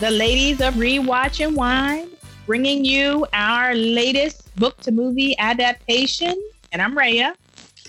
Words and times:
the 0.00 0.10
ladies 0.10 0.62
of 0.62 0.74
Rewatch 0.74 1.44
and 1.46 1.54
Wine, 1.54 2.08
bringing 2.46 2.86
you 2.86 3.26
our 3.34 3.74
latest 3.74 4.54
book 4.56 4.78
to 4.78 4.90
movie 4.90 5.36
adaptation. 5.38 6.34
And 6.72 6.80
I'm 6.80 6.96
Raya. 6.96 7.34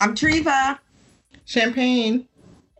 I'm 0.01 0.13
Treva. 0.13 0.77
Champagne. 1.45 2.27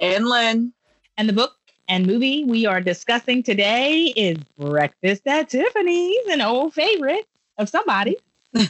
And 0.01 0.27
Lynn. 0.27 0.73
And 1.15 1.29
the 1.29 1.33
book 1.33 1.55
and 1.87 2.05
movie 2.05 2.43
we 2.43 2.65
are 2.65 2.81
discussing 2.81 3.41
today 3.41 4.07
is 4.17 4.37
Breakfast 4.59 5.25
at 5.25 5.47
Tiffany's, 5.47 6.27
an 6.29 6.41
old 6.41 6.73
favorite 6.73 7.25
of 7.57 7.69
somebody. 7.69 8.17
this 8.51 8.69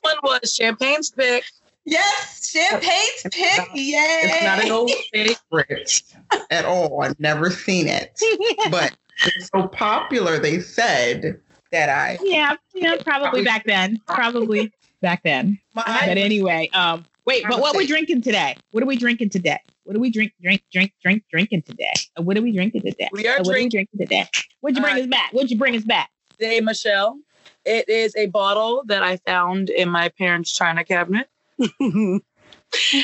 one 0.00 0.16
was 0.22 0.54
Champagne's 0.54 1.10
pick. 1.10 1.44
Yes, 1.84 2.50
Champagne's 2.50 3.22
pick. 3.24 3.68
Yay. 3.74 3.96
It's 3.96 4.44
not 4.44 4.64
an 4.64 4.70
old 4.70 4.90
favorite 5.12 6.02
at 6.50 6.64
all. 6.64 7.02
I've 7.02 7.18
never 7.20 7.50
seen 7.50 7.86
it. 7.88 8.20
but 8.70 8.96
it's 9.24 9.50
so 9.54 9.68
popular, 9.68 10.38
they 10.38 10.60
said 10.60 11.40
that 11.72 11.88
I. 11.88 12.18
Yeah, 12.22 12.56
yeah, 12.74 12.96
probably, 13.02 13.04
probably 13.04 13.44
back 13.44 13.64
then. 13.64 14.00
Probably 14.06 14.72
back 15.02 15.22
then. 15.22 15.58
but 15.74 15.86
anyway, 15.86 16.68
um, 16.72 17.04
wait, 17.24 17.44
but 17.48 17.60
what 17.60 17.74
are 17.74 17.78
we 17.78 17.86
drinking 17.86 18.22
today? 18.22 18.56
What 18.72 18.82
are 18.82 18.86
we 18.86 18.96
drinking 18.96 19.30
today? 19.30 19.58
What 19.84 19.94
do 19.94 20.00
we 20.00 20.10
drink, 20.10 20.32
drink, 20.40 20.62
drink, 20.72 20.92
drink, 21.02 21.24
drinking 21.30 21.62
today? 21.62 21.92
Uh, 22.16 22.22
what 22.22 22.36
are 22.36 22.42
we 22.42 22.52
drinking 22.52 22.82
today? 22.82 23.08
We 23.12 23.26
are, 23.26 23.34
uh, 23.34 23.38
what 23.38 23.44
drink- 23.44 23.56
are 23.56 23.64
we 23.64 23.68
drinking 23.68 23.98
today. 23.98 24.28
What'd 24.60 24.76
you 24.76 24.82
bring 24.82 24.96
uh, 24.96 25.00
us 25.00 25.06
back? 25.06 25.32
What'd 25.32 25.50
you 25.50 25.58
bring 25.58 25.76
us 25.76 25.84
back? 25.84 26.10
Today, 26.38 26.60
Michelle. 26.60 27.18
It 27.64 27.88
is 27.88 28.14
a 28.16 28.26
bottle 28.26 28.82
that 28.86 29.02
I 29.02 29.16
found 29.18 29.70
in 29.70 29.88
my 29.88 30.08
parents' 30.10 30.52
china 30.52 30.84
cabinet. 30.84 31.28
and 31.80 32.22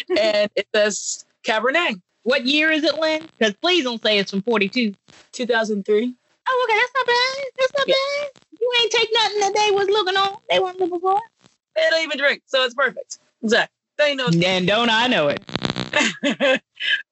it 0.08 0.66
says 0.74 1.24
Cabernet. 1.46 2.00
What 2.26 2.44
year 2.44 2.72
is 2.72 2.82
it, 2.82 2.98
Lynn? 2.98 3.22
Because 3.38 3.54
please 3.54 3.84
don't 3.84 4.02
say 4.02 4.18
it's 4.18 4.32
from 4.32 4.42
42. 4.42 4.92
2003. 5.30 6.14
Oh, 6.48 6.66
okay. 6.68 6.76
That's 6.76 6.92
not 6.96 7.06
bad. 7.06 7.44
That's 7.56 7.72
not 7.78 7.86
yeah. 7.86 7.94
bad. 7.94 8.30
You 8.60 8.72
ain't 8.82 8.90
take 8.90 9.08
nothing 9.12 9.38
that 9.38 9.54
they 9.54 9.70
was 9.70 9.86
looking 9.86 10.16
on. 10.16 10.36
They 10.50 10.58
weren't 10.58 10.80
looking 10.80 10.98
for. 10.98 11.20
They 11.76 11.82
don't 11.88 12.02
even 12.02 12.18
drink, 12.18 12.42
so 12.46 12.64
it's 12.64 12.74
perfect. 12.74 13.20
Exactly. 13.44 13.72
They 13.96 14.16
know. 14.16 14.26
And 14.44 14.66
don't 14.66 14.90
I 14.90 15.06
know 15.06 15.28
it? 15.28 15.40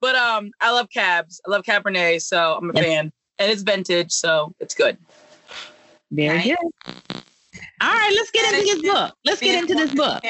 but 0.00 0.16
um, 0.16 0.50
I 0.60 0.72
love 0.72 0.90
cabs. 0.90 1.40
I 1.46 1.50
love 1.50 1.62
Cabernet, 1.62 2.20
so 2.20 2.56
I'm 2.56 2.70
a 2.70 2.74
yep. 2.74 2.84
fan, 2.84 3.12
and 3.38 3.52
it's 3.52 3.62
vintage, 3.62 4.10
so 4.10 4.52
it's 4.58 4.74
good. 4.74 4.98
Very 6.10 6.42
good. 6.42 6.56
All 7.80 7.88
right, 7.88 8.12
let's 8.16 8.32
get 8.32 8.52
into 8.52 8.64
this 8.64 8.92
book. 8.92 9.14
Let's 9.24 9.40
get 9.40 9.62
into 9.62 9.74
this 9.74 9.94
book. 9.94 10.24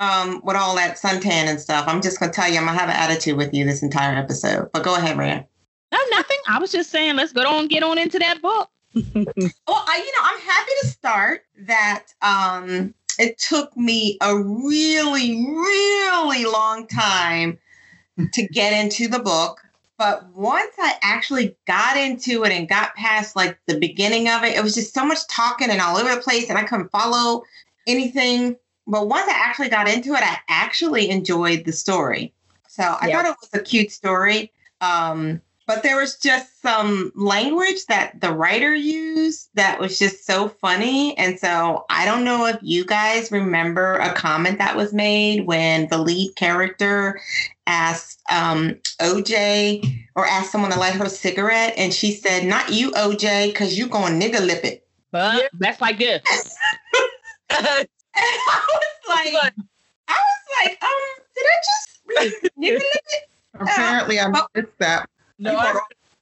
Um, 0.00 0.40
with 0.44 0.56
all 0.56 0.76
that 0.76 0.96
suntan 0.96 1.48
and 1.48 1.60
stuff, 1.60 1.86
I'm 1.88 2.00
just 2.00 2.20
gonna 2.20 2.32
tell 2.32 2.48
you, 2.48 2.58
I'm 2.58 2.66
gonna 2.66 2.78
have 2.78 2.88
an 2.88 2.94
attitude 2.94 3.36
with 3.36 3.52
you 3.52 3.64
this 3.64 3.82
entire 3.82 4.16
episode. 4.16 4.70
But 4.72 4.84
go 4.84 4.94
ahead, 4.94 5.18
Rand. 5.18 5.44
No, 5.90 5.98
nothing. 6.10 6.36
I 6.46 6.58
was 6.58 6.70
just 6.70 6.90
saying, 6.90 7.16
let's 7.16 7.32
go 7.32 7.42
on, 7.42 7.66
get 7.66 7.82
on 7.82 7.98
into 7.98 8.18
that 8.20 8.40
book. 8.40 8.70
well, 8.94 9.04
I, 9.66 10.02
you 10.04 10.12
know, 10.12 10.22
I'm 10.22 10.40
happy 10.40 10.70
to 10.82 10.86
start 10.86 11.42
that. 11.62 12.06
Um, 12.22 12.94
it 13.18 13.38
took 13.38 13.76
me 13.76 14.16
a 14.20 14.38
really, 14.38 15.44
really 15.44 16.44
long 16.44 16.86
time 16.86 17.58
to 18.32 18.46
get 18.48 18.72
into 18.72 19.08
the 19.08 19.18
book. 19.18 19.60
But 19.98 20.28
once 20.32 20.74
I 20.78 20.94
actually 21.02 21.56
got 21.66 21.96
into 21.96 22.44
it 22.44 22.52
and 22.52 22.68
got 22.68 22.94
past 22.94 23.34
like 23.34 23.58
the 23.66 23.78
beginning 23.78 24.28
of 24.28 24.44
it, 24.44 24.56
it 24.56 24.62
was 24.62 24.74
just 24.74 24.94
so 24.94 25.04
much 25.04 25.26
talking 25.28 25.70
and 25.70 25.80
all 25.80 25.96
over 25.96 26.14
the 26.14 26.20
place, 26.20 26.48
and 26.48 26.56
I 26.56 26.62
couldn't 26.62 26.92
follow 26.92 27.42
anything. 27.86 28.56
But 28.88 29.08
once 29.08 29.28
I 29.28 29.34
actually 29.34 29.68
got 29.68 29.88
into 29.88 30.14
it, 30.14 30.22
I 30.22 30.38
actually 30.48 31.10
enjoyed 31.10 31.66
the 31.66 31.72
story. 31.72 32.32
So 32.68 32.82
I 32.82 33.12
thought 33.12 33.26
it 33.26 33.36
was 33.40 33.50
a 33.52 33.62
cute 33.62 33.92
story. 33.92 34.50
Um, 34.80 35.42
but 35.66 35.82
there 35.82 35.96
was 35.96 36.16
just 36.16 36.62
some 36.62 37.12
language 37.14 37.84
that 37.86 38.18
the 38.22 38.32
writer 38.32 38.74
used 38.74 39.50
that 39.52 39.78
was 39.78 39.98
just 39.98 40.24
so 40.24 40.48
funny. 40.48 41.16
And 41.18 41.38
so 41.38 41.84
I 41.90 42.06
don't 42.06 42.24
know 42.24 42.46
if 42.46 42.56
you 42.62 42.86
guys 42.86 43.30
remember 43.30 43.96
a 43.96 44.14
comment 44.14 44.56
that 44.56 44.74
was 44.74 44.94
made 44.94 45.46
when 45.46 45.86
the 45.88 45.98
lead 45.98 46.34
character 46.36 47.20
asked 47.66 48.22
um, 48.30 48.76
OJ 49.02 50.06
or 50.16 50.26
asked 50.26 50.50
someone 50.50 50.70
to 50.70 50.78
light 50.78 50.94
her 50.94 51.10
cigarette, 51.10 51.74
and 51.76 51.92
she 51.92 52.12
said, 52.12 52.46
"Not 52.46 52.72
you, 52.72 52.90
OJ, 52.92 53.48
because 53.48 53.76
you 53.76 53.88
gonna 53.88 54.14
nigga 54.14 54.40
lip 54.40 54.64
it." 54.64 54.86
But 55.10 55.36
yeah. 55.36 55.48
that's 55.58 55.82
like 55.82 55.98
this. 55.98 56.22
I 58.18 58.66
was 58.66 59.34
like, 59.34 59.54
I 60.08 60.12
was 60.14 60.64
like, 60.64 60.82
um, 60.82 61.24
did 61.34 61.44
I 61.44 61.58
just 61.64 62.44
nigga 62.58 62.78
lip? 62.78 63.22
Apparently, 63.60 64.18
uh, 64.18 64.30
I 64.30 64.44
missed 64.54 64.78
that. 64.78 65.08
No, 65.38 65.56
I, 65.56 65.78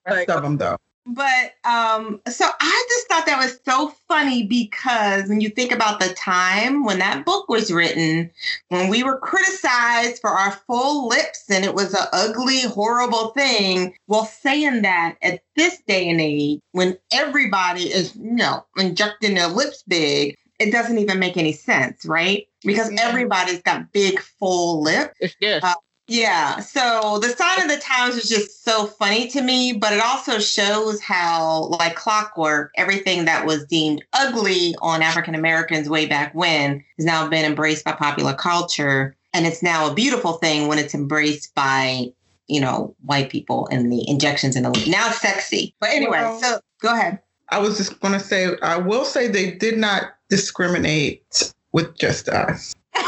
rest 0.06 0.30
of 0.30 0.42
them 0.42 0.56
though. 0.56 0.78
But 1.08 1.54
um, 1.62 2.20
so 2.28 2.44
I 2.60 2.86
just 2.88 3.08
thought 3.08 3.26
that 3.26 3.38
was 3.38 3.60
so 3.64 3.94
funny 4.08 4.44
because 4.44 5.28
when 5.28 5.40
you 5.40 5.50
think 5.50 5.70
about 5.70 6.00
the 6.00 6.12
time 6.14 6.84
when 6.84 6.98
that 6.98 7.24
book 7.24 7.48
was 7.48 7.72
written, 7.72 8.28
when 8.70 8.88
we 8.88 9.04
were 9.04 9.18
criticized 9.18 10.20
for 10.20 10.30
our 10.30 10.50
full 10.66 11.06
lips 11.06 11.44
and 11.48 11.64
it 11.64 11.74
was 11.74 11.94
an 11.94 12.06
ugly, 12.12 12.62
horrible 12.62 13.28
thing. 13.30 13.94
Well, 14.08 14.24
saying 14.24 14.82
that 14.82 15.16
at 15.22 15.42
this 15.54 15.80
day 15.86 16.10
and 16.10 16.20
age, 16.20 16.58
when 16.72 16.98
everybody 17.12 17.84
is, 17.84 18.16
you 18.16 18.32
know, 18.32 18.66
injecting 18.76 19.34
their 19.34 19.48
lips 19.48 19.84
big, 19.86 20.36
it 20.58 20.72
doesn't 20.72 20.98
even 20.98 21.18
make 21.18 21.36
any 21.36 21.52
sense, 21.52 22.04
right? 22.06 22.46
Because 22.62 22.90
everybody's 22.98 23.62
got 23.62 23.92
big, 23.92 24.20
full 24.20 24.82
lips. 24.82 25.34
Yes. 25.40 25.62
Uh, 25.62 25.74
yeah. 26.08 26.60
So 26.60 27.18
the 27.20 27.30
sign 27.30 27.62
of 27.62 27.68
the 27.68 27.82
times 27.82 28.16
is 28.16 28.28
just 28.28 28.64
so 28.64 28.86
funny 28.86 29.28
to 29.28 29.42
me, 29.42 29.72
but 29.72 29.92
it 29.92 30.00
also 30.00 30.38
shows 30.38 31.00
how, 31.00 31.64
like 31.64 31.96
clockwork, 31.96 32.70
everything 32.76 33.24
that 33.24 33.44
was 33.44 33.66
deemed 33.66 34.04
ugly 34.12 34.74
on 34.80 35.02
African 35.02 35.34
Americans 35.34 35.88
way 35.88 36.06
back 36.06 36.32
when 36.34 36.84
has 36.96 37.04
now 37.04 37.28
been 37.28 37.44
embraced 37.44 37.84
by 37.84 37.92
popular 37.92 38.34
culture. 38.34 39.16
And 39.34 39.46
it's 39.46 39.62
now 39.62 39.90
a 39.90 39.94
beautiful 39.94 40.34
thing 40.34 40.68
when 40.68 40.78
it's 40.78 40.94
embraced 40.94 41.54
by, 41.54 42.12
you 42.46 42.60
know, 42.60 42.94
white 43.04 43.28
people 43.28 43.68
and 43.70 43.92
the 43.92 44.08
injections 44.08 44.54
in 44.54 44.62
the 44.62 44.70
now 44.88 45.10
sexy. 45.10 45.74
But 45.80 45.90
anyway, 45.90 46.20
well, 46.20 46.40
so 46.40 46.60
go 46.80 46.94
ahead. 46.94 47.18
I 47.50 47.58
was 47.58 47.76
just 47.76 48.00
going 48.00 48.14
to 48.14 48.20
say, 48.20 48.56
I 48.62 48.76
will 48.76 49.04
say 49.04 49.28
they 49.28 49.50
did 49.52 49.76
not 49.76 50.15
discriminate 50.28 51.52
with 51.72 51.96
just 51.96 52.28
us. 52.28 52.74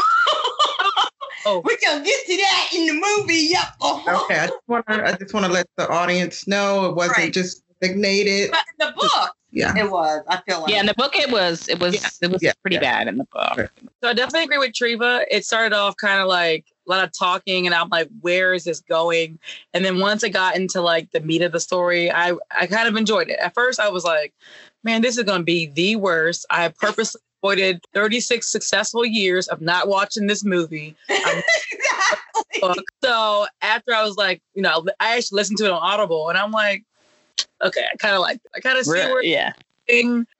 Oh, 1.45 1.61
we're 1.63 1.77
gonna 1.83 2.03
get 2.03 2.25
to 2.25 2.37
that 2.37 2.69
in 2.75 2.85
the 2.85 2.93
movie. 2.93 3.47
Yep. 3.49 3.63
Uh-huh. 3.81 4.23
Okay, 4.23 4.39
I 4.39 4.47
just 4.47 4.67
want 4.67 4.85
to 4.87 5.05
I 5.05 5.13
just 5.13 5.33
want 5.33 5.45
to 5.45 5.51
let 5.51 5.67
the 5.77 5.87
audience 5.89 6.47
know 6.47 6.89
it 6.89 6.95
wasn't 6.95 7.17
right. 7.17 7.33
just 7.33 7.63
designated. 7.81 8.51
But 8.51 8.65
in 8.79 8.87
the 8.87 8.93
book, 8.93 9.35
yeah, 9.51 9.75
it 9.77 9.89
was. 9.89 10.21
I 10.27 10.41
feel 10.41 10.61
like 10.61 10.69
yeah, 10.71 10.81
in 10.81 10.85
the 10.85 10.93
book 10.95 11.15
it 11.15 11.31
was 11.31 11.67
it 11.67 11.79
was 11.79 11.95
yeah. 11.95 12.09
it 12.21 12.31
was 12.31 12.43
yeah. 12.43 12.51
pretty 12.61 12.75
yeah. 12.75 12.81
bad 12.81 13.07
in 13.07 13.17
the 13.17 13.25
book. 13.31 13.71
So 14.03 14.09
I 14.09 14.13
definitely 14.13 14.43
agree 14.43 14.57
with 14.57 14.73
Treva. 14.73 15.23
It 15.31 15.45
started 15.45 15.73
off 15.75 15.95
kind 15.97 16.21
of 16.21 16.27
like 16.27 16.65
a 16.87 16.91
lot 16.91 17.03
of 17.03 17.11
talking, 17.17 17.65
and 17.65 17.73
I'm 17.73 17.89
like, 17.89 18.09
where 18.21 18.53
is 18.53 18.65
this 18.65 18.81
going? 18.81 19.39
And 19.73 19.83
then 19.83 19.99
once 19.99 20.23
it 20.23 20.31
got 20.31 20.55
into 20.55 20.81
like 20.81 21.09
the 21.11 21.21
meat 21.21 21.41
of 21.41 21.51
the 21.51 21.59
story, 21.59 22.11
I 22.11 22.33
I 22.51 22.67
kind 22.67 22.87
of 22.87 22.95
enjoyed 22.95 23.29
it. 23.29 23.39
At 23.39 23.53
first, 23.53 23.79
I 23.79 23.89
was 23.89 24.03
like, 24.03 24.33
man, 24.83 25.01
this 25.01 25.17
is 25.17 25.23
gonna 25.23 25.43
be 25.43 25.67
the 25.67 25.95
worst. 25.95 26.45
I 26.49 26.69
purposely 26.69 27.21
avoided 27.41 27.81
36 27.93 28.47
successful 28.47 29.05
years 29.05 29.47
of 29.47 29.61
not 29.61 29.87
watching 29.87 30.27
this 30.27 30.43
movie. 30.43 30.95
exactly. 31.09 32.83
So 33.03 33.47
after 33.61 33.93
I 33.93 34.03
was 34.03 34.17
like, 34.17 34.41
you 34.53 34.61
know, 34.61 34.85
I 34.99 35.17
actually 35.17 35.37
listened 35.37 35.57
to 35.59 35.65
it 35.65 35.71
on 35.71 35.81
Audible, 35.81 36.29
and 36.29 36.37
I'm 36.37 36.51
like, 36.51 36.83
okay, 37.61 37.85
I 37.91 37.95
kind 37.97 38.15
of 38.15 38.21
like, 38.21 38.39
I 38.55 38.59
kind 38.59 38.77
of 38.77 38.85
see 38.85 38.91
where, 38.91 39.23
yeah. 39.23 39.53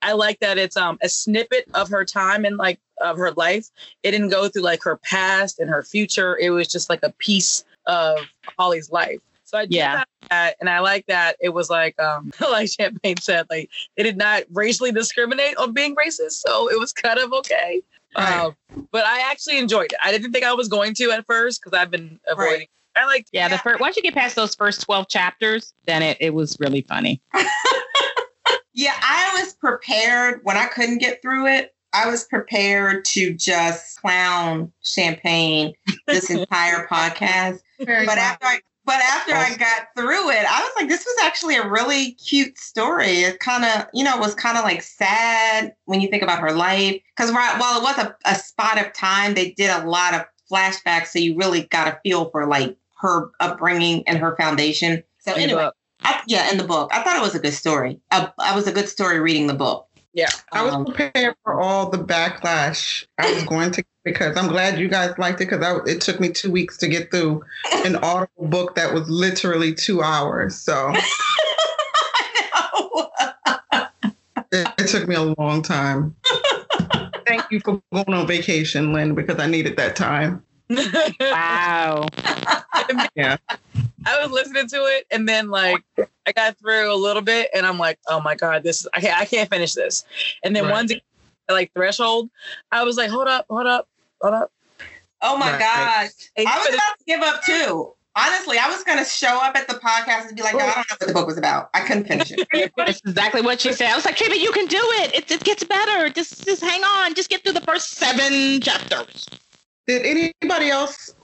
I 0.02 0.12
like 0.12 0.38
that 0.40 0.58
it's 0.58 0.76
um 0.76 0.98
a 1.02 1.08
snippet 1.08 1.68
of 1.74 1.88
her 1.88 2.04
time 2.04 2.44
and 2.44 2.56
like 2.56 2.78
of 3.00 3.16
her 3.16 3.32
life. 3.32 3.68
It 4.02 4.12
didn't 4.12 4.28
go 4.28 4.48
through 4.48 4.62
like 4.62 4.82
her 4.84 4.96
past 4.98 5.58
and 5.58 5.68
her 5.68 5.82
future. 5.82 6.36
It 6.38 6.50
was 6.50 6.68
just 6.68 6.88
like 6.88 7.02
a 7.02 7.10
piece 7.12 7.64
of 7.86 8.18
Holly's 8.58 8.90
life. 8.90 9.20
So 9.50 9.58
I 9.58 9.66
yeah, 9.68 10.04
that, 10.30 10.54
and 10.60 10.70
I 10.70 10.78
like 10.78 11.06
that 11.06 11.36
it 11.40 11.48
was 11.48 11.68
like 11.68 11.98
um 11.98 12.30
like 12.40 12.70
Champagne 12.70 13.16
said, 13.16 13.46
like 13.50 13.68
they 13.96 14.04
did 14.04 14.16
not 14.16 14.44
racially 14.52 14.92
discriminate 14.92 15.56
on 15.56 15.72
being 15.72 15.96
racist, 15.96 16.42
so 16.46 16.70
it 16.70 16.78
was 16.78 16.92
kind 16.92 17.18
of 17.18 17.32
okay. 17.32 17.82
Right. 18.16 18.44
Um, 18.44 18.56
but 18.92 19.04
I 19.04 19.28
actually 19.30 19.58
enjoyed 19.58 19.92
it. 19.92 19.98
I 20.04 20.12
didn't 20.12 20.32
think 20.32 20.44
I 20.44 20.52
was 20.52 20.68
going 20.68 20.94
to 20.94 21.10
at 21.10 21.26
first 21.26 21.60
because 21.60 21.76
I've 21.76 21.90
been 21.90 22.20
avoiding. 22.28 22.60
Right. 22.60 22.70
I 22.96 23.06
like 23.06 23.26
yeah, 23.32 23.48
the 23.48 23.58
first 23.58 23.80
once 23.80 23.96
you 23.96 24.02
get 24.02 24.14
past 24.14 24.36
those 24.36 24.54
first 24.54 24.82
twelve 24.82 25.08
chapters, 25.08 25.74
then 25.86 26.02
it, 26.02 26.16
it 26.20 26.32
was 26.32 26.56
really 26.60 26.82
funny. 26.82 27.20
yeah, 28.72 28.94
I 29.00 29.40
was 29.40 29.54
prepared 29.54 30.40
when 30.44 30.56
I 30.56 30.66
couldn't 30.66 30.98
get 30.98 31.22
through 31.22 31.48
it. 31.48 31.74
I 31.92 32.08
was 32.08 32.24
prepared 32.24 33.04
to 33.06 33.34
just 33.34 34.00
clown 34.00 34.72
champagne 34.82 35.74
this 36.06 36.30
entire 36.30 36.86
podcast. 36.86 37.60
Very 37.80 38.06
but 38.06 38.18
after 38.18 38.46
I 38.46 38.60
but 38.84 39.00
after 39.02 39.34
I 39.34 39.56
got 39.56 39.88
through 39.96 40.30
it, 40.30 40.44
I 40.44 40.60
was 40.62 40.72
like, 40.76 40.88
this 40.88 41.04
was 41.04 41.16
actually 41.24 41.56
a 41.56 41.68
really 41.68 42.12
cute 42.12 42.58
story. 42.58 43.20
It 43.20 43.38
kind 43.38 43.64
of, 43.64 43.86
you 43.92 44.02
know, 44.02 44.16
was 44.16 44.34
kind 44.34 44.56
of 44.56 44.64
like 44.64 44.82
sad 44.82 45.74
when 45.84 46.00
you 46.00 46.08
think 46.08 46.22
about 46.22 46.40
her 46.40 46.52
life. 46.52 47.00
Because 47.14 47.30
while 47.32 47.78
it 47.78 47.82
was 47.82 47.98
a, 47.98 48.16
a 48.24 48.34
spot 48.34 48.84
of 48.84 48.92
time, 48.92 49.34
they 49.34 49.50
did 49.52 49.70
a 49.70 49.86
lot 49.86 50.14
of 50.14 50.24
flashbacks. 50.50 51.08
So 51.08 51.18
you 51.18 51.36
really 51.36 51.62
got 51.64 51.88
a 51.88 52.00
feel 52.02 52.30
for 52.30 52.46
like 52.46 52.76
her 53.00 53.30
upbringing 53.40 54.02
and 54.08 54.18
her 54.18 54.34
foundation. 54.36 55.02
So 55.18 55.34
anyway, 55.34 55.68
I, 56.02 56.22
yeah, 56.26 56.50
in 56.50 56.56
the 56.56 56.64
book, 56.64 56.90
I 56.92 57.02
thought 57.02 57.16
it 57.16 57.22
was 57.22 57.34
a 57.34 57.40
good 57.40 57.54
story. 57.54 58.00
I, 58.10 58.32
I 58.38 58.54
was 58.56 58.66
a 58.66 58.72
good 58.72 58.88
story 58.88 59.20
reading 59.20 59.46
the 59.46 59.54
book. 59.54 59.86
Yeah, 60.12 60.28
I 60.52 60.64
was 60.64 60.74
Um, 60.74 60.84
prepared 60.86 61.34
for 61.44 61.60
all 61.60 61.88
the 61.88 61.98
backlash 61.98 63.06
I 63.18 63.32
was 63.32 63.44
going 63.44 63.70
to 63.72 63.84
because 64.04 64.36
I'm 64.36 64.48
glad 64.48 64.78
you 64.78 64.88
guys 64.88 65.12
liked 65.18 65.40
it 65.40 65.50
because 65.50 65.88
it 65.88 66.00
took 66.00 66.18
me 66.20 66.30
two 66.30 66.50
weeks 66.50 66.76
to 66.78 66.88
get 66.88 67.10
through 67.10 67.44
an 67.84 67.96
audible 68.02 68.48
book 68.48 68.74
that 68.74 68.92
was 68.92 69.08
literally 69.08 69.74
two 69.74 70.02
hours. 70.02 70.56
So 70.56 70.92
I 70.94 71.00
know. 73.72 73.86
it, 74.52 74.68
it 74.78 74.88
took 74.88 75.06
me 75.06 75.14
a 75.14 75.22
long 75.22 75.62
time. 75.62 76.16
Thank 77.26 77.44
you 77.50 77.60
for 77.60 77.80
going 77.92 78.12
on 78.12 78.26
vacation, 78.26 78.92
Lynn, 78.92 79.14
because 79.14 79.38
I 79.38 79.46
needed 79.46 79.76
that 79.76 79.94
time. 79.94 80.42
Wow. 81.20 82.06
Yeah. 83.14 83.36
I 84.06 84.22
was 84.22 84.30
listening 84.30 84.66
to 84.68 84.76
it, 84.86 85.06
and 85.10 85.28
then 85.28 85.50
like 85.50 85.84
I 86.30 86.32
got 86.32 86.58
through 86.58 86.92
a 86.92 86.96
little 86.96 87.22
bit, 87.22 87.50
and 87.54 87.66
I'm 87.66 87.78
like, 87.78 87.98
oh 88.08 88.20
my 88.20 88.34
god, 88.34 88.62
this 88.62 88.82
is 88.82 88.88
I 88.94 89.00
can't 89.00 89.20
I 89.20 89.24
can't 89.24 89.50
finish 89.50 89.74
this. 89.74 90.04
And 90.44 90.54
then 90.54 90.64
Right. 90.64 90.72
once 90.72 90.90
it 90.92 91.02
like 91.48 91.72
threshold, 91.74 92.30
I 92.70 92.84
was 92.84 92.96
like, 92.96 93.10
hold 93.10 93.26
up, 93.26 93.46
hold 93.50 93.66
up, 93.66 93.88
hold 94.22 94.34
up. 94.34 94.52
Oh 95.22 95.36
my 95.36 95.50
Right. 95.50 95.60
gosh. 95.60 96.10
And 96.36 96.46
I 96.46 96.58
was 96.58 96.66
but 96.68 96.74
about 96.74 96.98
to 96.98 97.04
give 97.06 97.20
up 97.22 97.42
too. 97.42 97.92
Honestly, 98.16 98.58
I 98.58 98.68
was 98.68 98.82
going 98.84 98.98
to 98.98 99.04
show 99.04 99.38
up 99.40 99.54
at 99.56 99.68
the 99.68 99.74
podcast 99.74 100.28
and 100.28 100.36
be 100.36 100.42
like, 100.42 100.54
no, 100.54 100.64
I 100.64 100.66
don't 100.66 100.78
oh. 100.78 100.80
know 100.80 100.84
what 100.98 101.06
the 101.08 101.12
book 101.12 101.26
was 101.28 101.38
about. 101.38 101.70
I 101.74 101.80
couldn't 101.80 102.06
finish 102.06 102.32
it. 102.32 102.72
That's 102.76 103.00
exactly 103.06 103.40
what 103.40 103.60
she 103.60 103.72
said. 103.72 103.92
I 103.92 103.96
was 103.96 104.04
like, 104.04 104.16
Treva, 104.16 104.36
you 104.36 104.50
can 104.50 104.66
do 104.66 104.80
it. 104.80 105.14
It, 105.14 105.30
it 105.30 105.44
gets 105.44 105.62
better. 105.62 106.08
Just 106.08 106.44
just 106.44 106.62
hang 106.62 106.82
on. 106.82 107.14
Just 107.14 107.30
get 107.30 107.44
through 107.44 107.52
the 107.52 107.60
first 107.60 107.90
seven 107.90 108.60
chapters. 108.60 109.26
Did 109.86 110.04
anybody 110.04 110.70
else 110.70 111.14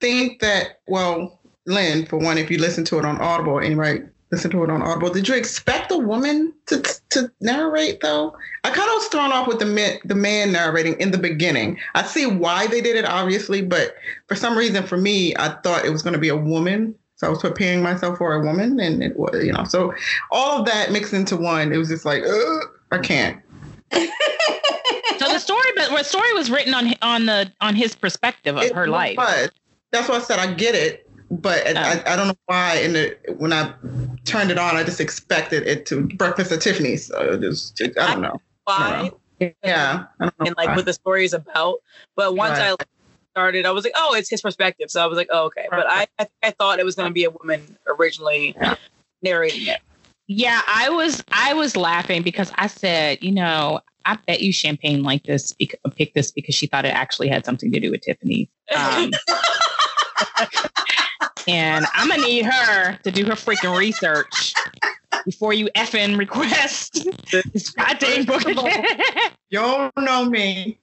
think 0.00 0.40
that, 0.40 0.80
well, 0.86 1.40
Lynn, 1.66 2.06
for 2.06 2.18
one, 2.18 2.36
if 2.36 2.50
you 2.50 2.58
listen 2.58 2.84
to 2.86 2.98
it 2.98 3.04
on 3.04 3.20
Audible, 3.20 3.58
anybody 3.60 4.02
listen 4.34 4.50
to 4.50 4.64
it 4.64 4.70
on 4.70 4.82
Audible, 4.82 5.10
did 5.12 5.28
you 5.28 5.34
expect 5.34 5.92
a 5.92 5.96
woman 5.96 6.52
to 6.66 6.82
to 7.10 7.30
narrate 7.40 8.00
though? 8.00 8.36
I 8.64 8.70
kind 8.70 8.88
of 8.88 8.94
was 8.94 9.06
thrown 9.06 9.32
off 9.32 9.46
with 9.46 9.60
the 9.60 9.66
man, 9.66 9.98
the 10.04 10.14
man 10.16 10.52
narrating 10.52 10.98
in 11.00 11.12
the 11.12 11.18
beginning. 11.18 11.78
I 11.94 12.02
see 12.02 12.26
why 12.26 12.66
they 12.66 12.80
did 12.80 12.96
it, 12.96 13.04
obviously, 13.04 13.62
but 13.62 13.94
for 14.26 14.34
some 14.34 14.58
reason, 14.58 14.84
for 14.84 14.96
me, 14.96 15.34
I 15.36 15.50
thought 15.62 15.84
it 15.84 15.90
was 15.90 16.02
going 16.02 16.14
to 16.14 16.18
be 16.18 16.30
a 16.30 16.36
woman. 16.36 16.94
So 17.16 17.28
I 17.28 17.30
was 17.30 17.40
preparing 17.40 17.80
myself 17.80 18.18
for 18.18 18.34
a 18.34 18.44
woman, 18.44 18.80
and 18.80 19.00
it 19.02 19.16
was, 19.16 19.40
you 19.44 19.52
know, 19.52 19.62
so 19.64 19.94
all 20.32 20.58
of 20.58 20.66
that 20.66 20.90
mixed 20.90 21.12
into 21.12 21.36
one, 21.36 21.72
it 21.72 21.76
was 21.76 21.88
just 21.88 22.04
like, 22.04 22.24
I 22.90 22.98
can't. 22.98 23.40
So 25.16 25.32
the 25.32 25.38
story, 25.38 25.70
but 25.76 25.90
the 25.90 26.02
story 26.02 26.32
was 26.34 26.50
written 26.50 26.74
on 26.74 26.92
on 27.00 27.26
the 27.26 27.50
on 27.60 27.76
his 27.76 27.94
perspective 27.94 28.56
of 28.56 28.64
It 28.64 28.72
her 28.74 28.88
life. 28.88 29.16
was. 29.16 29.48
That's 29.92 30.08
why 30.08 30.16
I 30.16 30.18
said 30.18 30.38
I 30.40 30.52
get 30.52 30.74
it, 30.74 31.03
but 31.40 31.62
Oh. 31.66 31.80
I, 31.80 32.02
I 32.12 32.16
don't 32.16 32.28
know 32.28 32.34
why. 32.46 32.76
And 32.76 33.16
when 33.38 33.52
I 33.52 33.72
turned 34.24 34.50
it 34.50 34.58
on, 34.58 34.76
I 34.76 34.84
just 34.84 35.00
expected 35.00 35.66
it 35.66 35.86
to 35.86 36.02
breakfast 36.02 36.52
at 36.52 36.60
Tiffany's. 36.60 37.06
So 37.06 37.20
it 37.20 37.40
just, 37.40 37.80
I 37.82 37.88
don't 38.12 38.22
know. 38.22 38.40
Why? 38.64 39.10
Yeah, 39.40 40.06
I 40.20 40.24
don't 40.24 40.38
know. 40.38 40.46
And 40.46 40.56
like 40.56 40.68
why. 40.68 40.76
what 40.76 40.84
the 40.84 40.92
story 40.92 41.24
is 41.24 41.32
about. 41.34 41.78
But 42.16 42.36
once 42.36 42.58
I 42.58 42.70
Right. 42.70 42.78
like, 42.78 42.88
started, 43.32 43.66
I 43.66 43.72
was 43.72 43.84
like, 43.84 43.94
oh, 43.96 44.14
it's 44.14 44.30
his 44.30 44.40
perspective. 44.40 44.90
So 44.90 45.02
I 45.02 45.06
was 45.06 45.16
like, 45.16 45.28
oh, 45.30 45.46
okay. 45.46 45.66
But 45.70 45.86
I 45.88 46.06
I, 46.18 46.28
I 46.42 46.50
thought 46.52 46.78
it 46.78 46.84
was 46.84 46.94
going 46.94 47.08
to 47.08 47.12
be 47.14 47.24
a 47.24 47.30
woman 47.30 47.76
originally 47.86 48.54
Yeah. 48.60 48.76
narrating 49.22 49.66
it. 49.66 49.80
Yeah, 50.26 50.62
I 50.66 50.88
was 50.88 51.22
I 51.32 51.52
was 51.52 51.76
laughing 51.76 52.22
because 52.22 52.50
I 52.54 52.68
said, 52.68 53.22
you 53.22 53.32
know, 53.32 53.80
I 54.06 54.16
bet 54.26 54.40
you 54.40 54.52
Champagne 54.52 55.02
like 55.02 55.24
this 55.24 55.52
bec- 55.52 55.78
picked 55.96 56.14
this 56.14 56.30
because 56.30 56.54
she 56.54 56.66
thought 56.66 56.84
it 56.84 56.94
actually 56.94 57.28
had 57.28 57.44
something 57.44 57.70
to 57.72 57.80
do 57.80 57.90
with 57.90 58.00
Tiffany. 58.02 58.48
Um, 58.74 59.10
and 61.48 61.86
I'm 61.94 62.08
gonna 62.08 62.22
need 62.22 62.46
her 62.46 62.96
to 63.02 63.10
do 63.10 63.24
her 63.26 63.32
freaking 63.32 63.76
research 63.76 64.54
before 65.24 65.52
you 65.52 65.68
effing 65.76 66.18
request 66.18 67.06
this 67.30 67.70
goddamn 67.70 68.24
book. 68.24 68.46
again. 68.46 68.84
Y'all 69.50 69.90
know 69.98 70.24
me. 70.24 70.78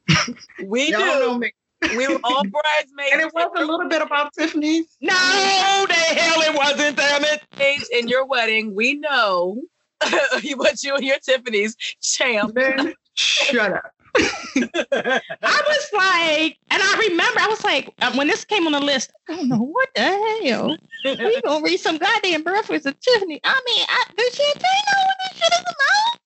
we 0.66 0.92
Y'all 0.92 1.00
know 1.02 1.34
do. 1.34 1.40
me. 1.40 1.52
We 1.98 2.08
were 2.08 2.20
all 2.24 2.44
bridesmaids. 2.44 3.10
And 3.12 3.22
it 3.22 3.34
was 3.34 3.50
a 3.56 3.66
little 3.66 3.90
bit 3.90 4.02
about 4.04 4.34
Tiffany's. 4.38 4.86
no, 5.02 5.14
the 5.88 5.94
hell 5.94 6.42
it 6.42 6.56
wasn't. 6.56 6.98
Damn 6.98 7.24
it! 7.24 7.42
bridesmaids 7.58 7.90
in 7.92 8.08
your 8.08 8.26
wedding. 8.26 8.76
We 8.76 8.96
know 8.96 9.62
what 10.56 10.84
you 10.84 10.96
and 10.96 11.04
your 11.04 11.18
Tiffany's 11.20 11.76
champ. 12.02 12.54
Then 12.56 12.94
shut 13.16 13.74
up. 13.74 13.92
I 14.16 15.64
was 15.68 15.90
like, 15.94 16.58
and 16.70 16.82
I 16.84 17.08
remember 17.10 17.40
I 17.40 17.48
was 17.48 17.64
like, 17.64 17.94
uh, 18.02 18.12
when 18.14 18.28
this 18.28 18.46
came 18.46 18.66
on 18.66 18.74
the 18.74 18.80
list, 18.80 19.12
I 19.30 19.36
don't 19.36 19.50
know 19.50 19.58
what 19.62 19.90
the 19.96 20.02
hell. 20.02 20.78
we 21.06 21.42
gonna 21.42 21.64
read 21.64 21.80
some 21.80 21.98
goddamn 21.98 22.44
breakfast 22.44 22.86
of 22.86 23.00
Tiffany. 23.00 23.40
I 23.44 23.62
mean, 23.66 23.86
I, 23.88 24.06
does 24.18 24.36
champagne 24.36 24.64
what 25.08 25.18
this 25.24 25.40
shit 25.40 25.54
is 25.54 25.64
about? 25.76 26.20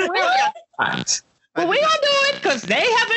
Right. 0.78 1.22
But 1.54 1.68
we 1.68 1.80
gonna 1.80 1.92
do 2.00 2.08
it 2.28 2.34
because 2.36 2.62
they 2.62 2.74
have 2.90 3.10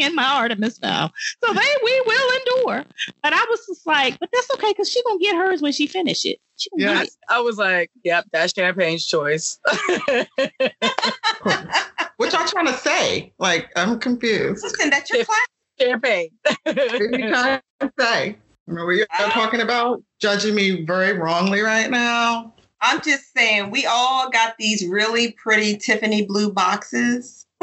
endured 0.00 0.06
me 0.06 0.06
and 0.06 0.14
my 0.14 0.24
Artemis 0.24 0.78
vow. 0.78 1.10
So 1.44 1.52
they 1.52 1.60
we 1.84 2.02
will 2.06 2.30
endure. 2.38 2.84
But 3.22 3.32
I 3.32 3.46
was 3.50 3.66
just 3.66 3.86
like, 3.86 4.18
but 4.18 4.28
that's 4.32 4.50
okay 4.54 4.70
because 4.72 4.90
she 4.90 5.02
gonna 5.04 5.18
get 5.18 5.36
hers 5.36 5.60
when 5.62 5.72
she 5.72 5.86
finish 5.86 6.24
it. 6.24 6.38
She 6.56 6.68
Yeah. 6.76 7.04
I 7.28 7.40
was 7.40 7.56
like, 7.58 7.90
yep, 8.04 8.24
that's 8.32 8.52
champagne's 8.52 9.06
choice. 9.06 9.58
What 12.16 12.34
y'all 12.34 12.46
trying 12.46 12.66
to 12.66 12.74
say? 12.74 13.32
Like, 13.38 13.70
I'm 13.76 13.98
confused. 13.98 14.62
Listen, 14.62 14.90
that's 14.90 15.08
your 15.10 15.20
If- 15.20 15.26
class. 15.26 15.46
Champagne. 15.80 16.28
What 16.64 16.78
are 16.78 17.18
you 17.18 17.28
trying 17.30 17.60
to 17.80 17.92
say? 17.98 18.36
Remember 18.66 18.92
you're 18.92 19.06
talking 19.30 19.62
about 19.62 20.02
judging 20.20 20.54
me 20.54 20.84
very 20.84 21.14
wrongly 21.16 21.62
right 21.62 21.90
now. 21.90 22.52
I'm 22.82 23.00
just 23.00 23.32
saying, 23.34 23.70
we 23.70 23.86
all 23.86 24.28
got 24.28 24.56
these 24.58 24.86
really 24.86 25.32
pretty 25.32 25.78
Tiffany 25.78 26.26
blue 26.26 26.52
boxes 26.52 27.46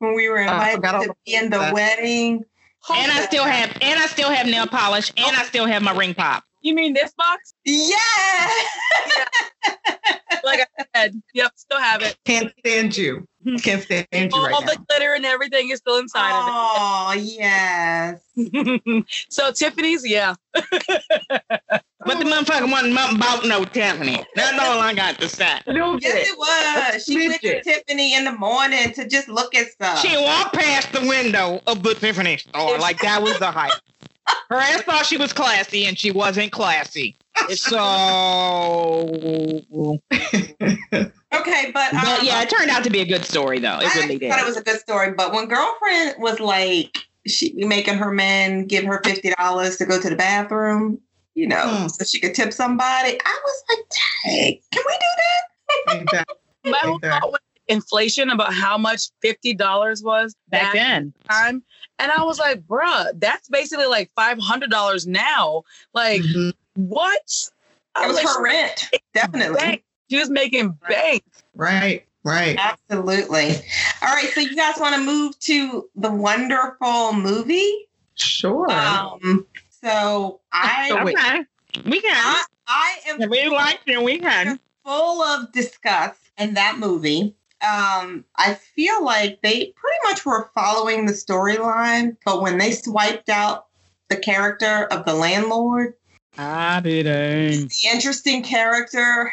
when 0.00 0.14
we 0.14 0.28
were 0.28 0.38
invited 0.38 0.76
forgot 0.76 0.94
all 0.96 1.04
to 1.04 1.14
be 1.24 1.34
in 1.34 1.50
the 1.50 1.58
that. 1.58 1.72
wedding. 1.72 2.44
And 2.90 3.12
I 3.12 3.24
still 3.26 3.44
have 3.44 3.70
and 3.80 4.00
I 4.00 4.06
still 4.06 4.30
have 4.30 4.46
nail 4.46 4.66
polish 4.66 5.12
and 5.16 5.36
I 5.36 5.44
still 5.44 5.66
have 5.66 5.82
my 5.82 5.92
ring 5.96 6.14
pop. 6.14 6.42
You 6.62 6.74
mean 6.74 6.92
this 6.92 7.12
box? 7.16 7.54
Yeah. 7.64 7.86
Like 10.42 10.66
I 10.78 10.84
said, 10.96 11.22
yep, 11.34 11.52
still 11.56 11.78
have 11.78 12.02
it. 12.02 12.16
Can't 12.24 12.52
stand 12.60 12.96
you. 12.96 13.26
Hmm. 13.44 13.56
Can't 13.56 13.82
stand 13.82 14.06
you 14.12 14.30
All 14.32 14.44
right 14.44 14.54
all 14.54 14.62
the 14.62 14.78
glitter 14.88 15.14
and 15.14 15.26
everything 15.26 15.70
is 15.70 15.78
still 15.78 15.98
inside 15.98 16.30
Oh 16.32 17.10
of 17.10 17.16
it. 17.16 17.20
Oh 17.20 18.96
yes. 18.96 19.04
so 19.28 19.52
Tiffany's, 19.52 20.08
yeah. 20.08 20.34
But 22.10 22.18
the 22.18 22.24
motherfucker 22.24 22.70
wasn't 22.70 22.94
nothing 22.94 23.16
about 23.18 23.44
no 23.46 23.64
Tiffany. 23.64 24.24
That's 24.34 24.58
all 24.58 24.80
I 24.80 24.92
got 24.94 25.20
to 25.20 25.28
say. 25.28 25.60
Little 25.66 25.96
Yes, 26.00 26.12
bit. 26.12 26.26
it 26.26 26.36
was. 26.38 27.04
She 27.04 27.28
went 27.28 27.40
to 27.42 27.62
Tiffany 27.62 28.14
in 28.16 28.24
the 28.24 28.32
morning 28.32 28.92
to 28.94 29.06
just 29.06 29.28
look 29.28 29.54
at 29.54 29.68
stuff. 29.68 30.00
She 30.00 30.16
walked 30.16 30.54
past 30.54 30.92
the 30.92 31.02
window 31.02 31.60
of 31.68 31.84
the 31.84 31.94
Tiffany 31.94 32.38
store 32.38 32.78
like 32.78 32.98
that 33.00 33.22
was 33.22 33.38
the 33.38 33.50
hype. 33.50 33.72
Her 34.48 34.56
ass 34.56 34.82
thought 34.82 35.06
she 35.06 35.16
was 35.18 35.32
classy 35.32 35.86
and 35.86 35.96
she 35.96 36.10
wasn't 36.10 36.50
classy. 36.50 37.16
So, 37.50 37.78
okay, 40.12 41.70
but, 41.72 41.94
um, 41.94 42.00
but 42.02 42.22
yeah, 42.24 42.42
it 42.42 42.50
turned 42.50 42.70
out 42.70 42.82
to 42.84 42.90
be 42.90 43.00
a 43.00 43.06
good 43.06 43.24
story 43.24 43.60
though. 43.60 43.78
It 43.78 43.94
I 43.94 44.00
really 44.00 44.18
did. 44.18 44.30
thought 44.30 44.40
it 44.40 44.46
was 44.46 44.56
a 44.56 44.62
good 44.64 44.80
story. 44.80 45.12
But 45.12 45.32
when 45.32 45.46
girlfriend 45.46 46.16
was 46.18 46.40
like, 46.40 46.98
she 47.26 47.52
making 47.54 47.94
her 47.98 48.10
men 48.10 48.66
give 48.66 48.84
her 48.84 49.00
fifty 49.04 49.30
dollars 49.38 49.76
to 49.76 49.86
go 49.86 50.00
to 50.00 50.10
the 50.10 50.16
bathroom, 50.16 51.00
you 51.34 51.46
know, 51.46 51.62
Hmm. 51.62 51.88
so 51.88 52.04
she 52.04 52.20
could 52.20 52.34
tip 52.34 52.52
somebody. 52.52 53.18
I 53.24 53.40
was 53.44 53.62
like, 53.68 53.86
dang, 54.24 54.58
can 54.72 54.82
we 54.86 54.92
do 54.92 55.06
that? 55.16 56.02
Exactly. 56.02 56.36
My 56.72 56.78
whole 56.82 56.98
thought 56.98 57.30
was 57.30 57.40
inflation 57.68 58.30
about 58.30 58.52
how 58.52 58.76
much 58.76 59.10
fifty 59.22 59.54
dollars 59.54 60.02
was 60.02 60.34
Back 60.48 60.72
then. 60.74 61.14
time. 61.30 61.62
And 62.00 62.10
I 62.10 62.22
was 62.22 62.38
like, 62.38 62.62
bruh, 62.66 63.10
that's 63.20 63.48
basically 63.48 63.86
like 63.86 64.10
five 64.16 64.38
hundred 64.38 64.70
dollars 64.70 65.06
now. 65.06 65.62
Like, 65.94 66.22
Mhm. 66.22 66.52
what? 66.74 67.22
I 67.94 68.04
It 68.04 68.08
was 68.08 68.16
like, 68.16 68.26
her 68.26 68.42
rent, 68.42 68.88
definitely. 69.14 69.58
bank. 69.60 69.84
She 70.10 70.18
was 70.18 70.30
making 70.30 70.70
bank. 70.88 71.22
Right, 71.54 72.04
right. 72.24 72.56
Absolutely. 72.58 73.54
All 74.02 74.08
right, 74.14 74.28
so 74.34 74.40
you 74.40 74.56
guys 74.56 74.74
want 74.78 74.96
to 74.96 75.00
move 75.00 75.38
to 75.40 75.88
the 75.94 76.10
wonderful 76.10 77.12
movie? 77.12 77.88
Sure. 78.16 78.68
Um, 78.70 79.46
so 79.82 80.40
I, 80.52 80.88
So. 80.88 80.98
Okay. 81.00 81.44
We 81.86 82.00
can. 82.00 82.12
I, 82.14 82.44
I 82.66 82.96
am 83.08 83.22
If 83.22 83.30
we 83.30 83.48
like 83.48 83.80
it, 83.86 84.02
we 84.02 84.18
can. 84.18 84.58
full 84.84 85.22
of 85.22 85.52
disgust 85.52 86.20
in 86.38 86.54
that 86.54 86.78
movie. 86.78 87.34
Um, 87.62 88.24
I 88.36 88.54
feel 88.54 89.04
like 89.04 89.42
they 89.42 89.74
pretty 89.76 89.98
much 90.04 90.24
were 90.24 90.50
following 90.54 91.04
the 91.06 91.12
storyline, 91.12 92.16
but 92.24 92.40
when 92.40 92.56
they 92.56 92.72
swiped 92.72 93.28
out 93.28 93.66
the 94.08 94.16
character 94.16 94.86
of 94.90 95.04
the 95.04 95.12
landlord, 95.14 95.94
I 96.38 96.80
didn't. 96.80 97.68
the 97.68 97.88
interesting 97.92 98.42
character, 98.42 99.32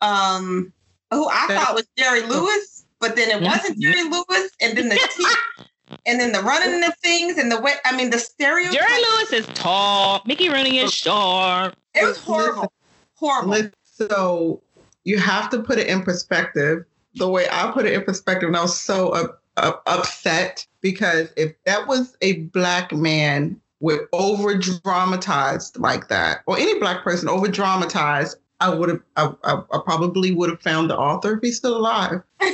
um, 0.00 0.72
who 1.10 1.28
I 1.28 1.46
thought 1.48 1.74
was 1.74 1.86
Jerry 1.98 2.22
Lewis, 2.26 2.86
but 2.98 3.14
then 3.14 3.30
it 3.30 3.42
wasn't 3.42 3.78
Jerry 3.78 4.04
Lewis, 4.04 4.50
and 4.60 4.76
then 4.78 4.88
the 4.88 4.96
teeth, 5.16 5.66
and 6.04 6.20
then 6.20 6.32
the 6.32 6.40
running 6.40 6.82
of 6.84 6.96
things, 6.98 7.38
and 7.38 7.50
the 7.50 7.60
way 7.60 7.72
I 7.84 7.96
mean 7.96 8.10
the 8.10 8.18
stereo. 8.18 8.70
Jerry 8.70 8.98
Lewis 9.12 9.32
is 9.32 9.46
tall. 9.54 10.22
Mickey 10.26 10.48
Rooney 10.48 10.78
is 10.78 10.92
short. 10.92 11.74
It 11.94 12.04
was 12.04 12.18
horrible, 12.18 12.72
horrible. 13.14 13.70
So 13.82 14.62
you 15.04 15.18
have 15.18 15.50
to 15.50 15.62
put 15.62 15.78
it 15.78 15.86
in 15.86 16.02
perspective. 16.02 16.84
The 17.14 17.28
way 17.28 17.46
I 17.50 17.70
put 17.70 17.86
it 17.86 17.94
in 17.94 18.02
perspective, 18.02 18.48
and 18.48 18.56
I 18.56 18.62
was 18.62 18.78
so 18.78 19.10
up, 19.10 19.42
up, 19.56 19.82
upset 19.86 20.66
because 20.82 21.28
if 21.36 21.54
that 21.64 21.86
was 21.86 22.16
a 22.20 22.42
black 22.42 22.92
man 22.92 23.58
with 23.80 24.02
over 24.12 24.56
dramatized 24.56 25.78
like 25.78 26.08
that, 26.08 26.40
or 26.46 26.58
any 26.58 26.78
black 26.78 27.02
person 27.02 27.28
over 27.28 27.48
dramatized, 27.48 28.36
I 28.60 28.74
would 28.74 28.88
have, 28.88 29.00
I, 29.16 29.32
I, 29.44 29.62
I 29.72 29.80
probably 29.84 30.32
would 30.32 30.48
have 30.50 30.60
found 30.62 30.88
the 30.90 30.96
author 30.96 31.34
if 31.34 31.40
he's 31.42 31.56
still 31.56 31.76
alive. 31.76 32.22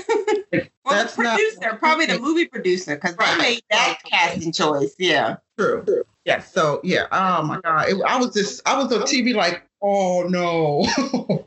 Well, 0.85 0.97
That's 0.97 1.15
the 1.15 1.23
not- 1.23 1.39
producer, 1.39 1.77
probably 1.79 2.07
the 2.07 2.19
movie 2.19 2.45
producer, 2.47 2.97
because 2.97 3.17
Right. 3.17 3.37
they 3.39 3.43
made 3.43 3.63
that 3.71 3.99
casting 4.05 4.51
choice. 4.53 4.95
Yeah. 4.99 5.37
True. 5.57 5.85
Yes. 6.25 6.53
So 6.53 6.81
yeah. 6.83 7.07
Oh 7.13 7.43
my 7.45 7.61
God. 7.63 7.89
It, 7.89 8.03
I 8.05 8.17
was 8.19 8.35
just. 8.35 8.61
I 8.67 8.77
was 8.77 8.93
on 8.93 9.03
TV 9.03 9.33
like, 9.33 9.63
oh 9.81 10.25
no. 10.29 10.85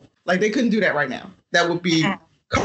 like 0.26 0.40
they 0.40 0.50
couldn't 0.50 0.70
do 0.70 0.80
that 0.80 0.96
right 0.96 1.10
now. 1.10 1.30
That 1.52 1.68
would 1.70 1.82
be 1.82 2.02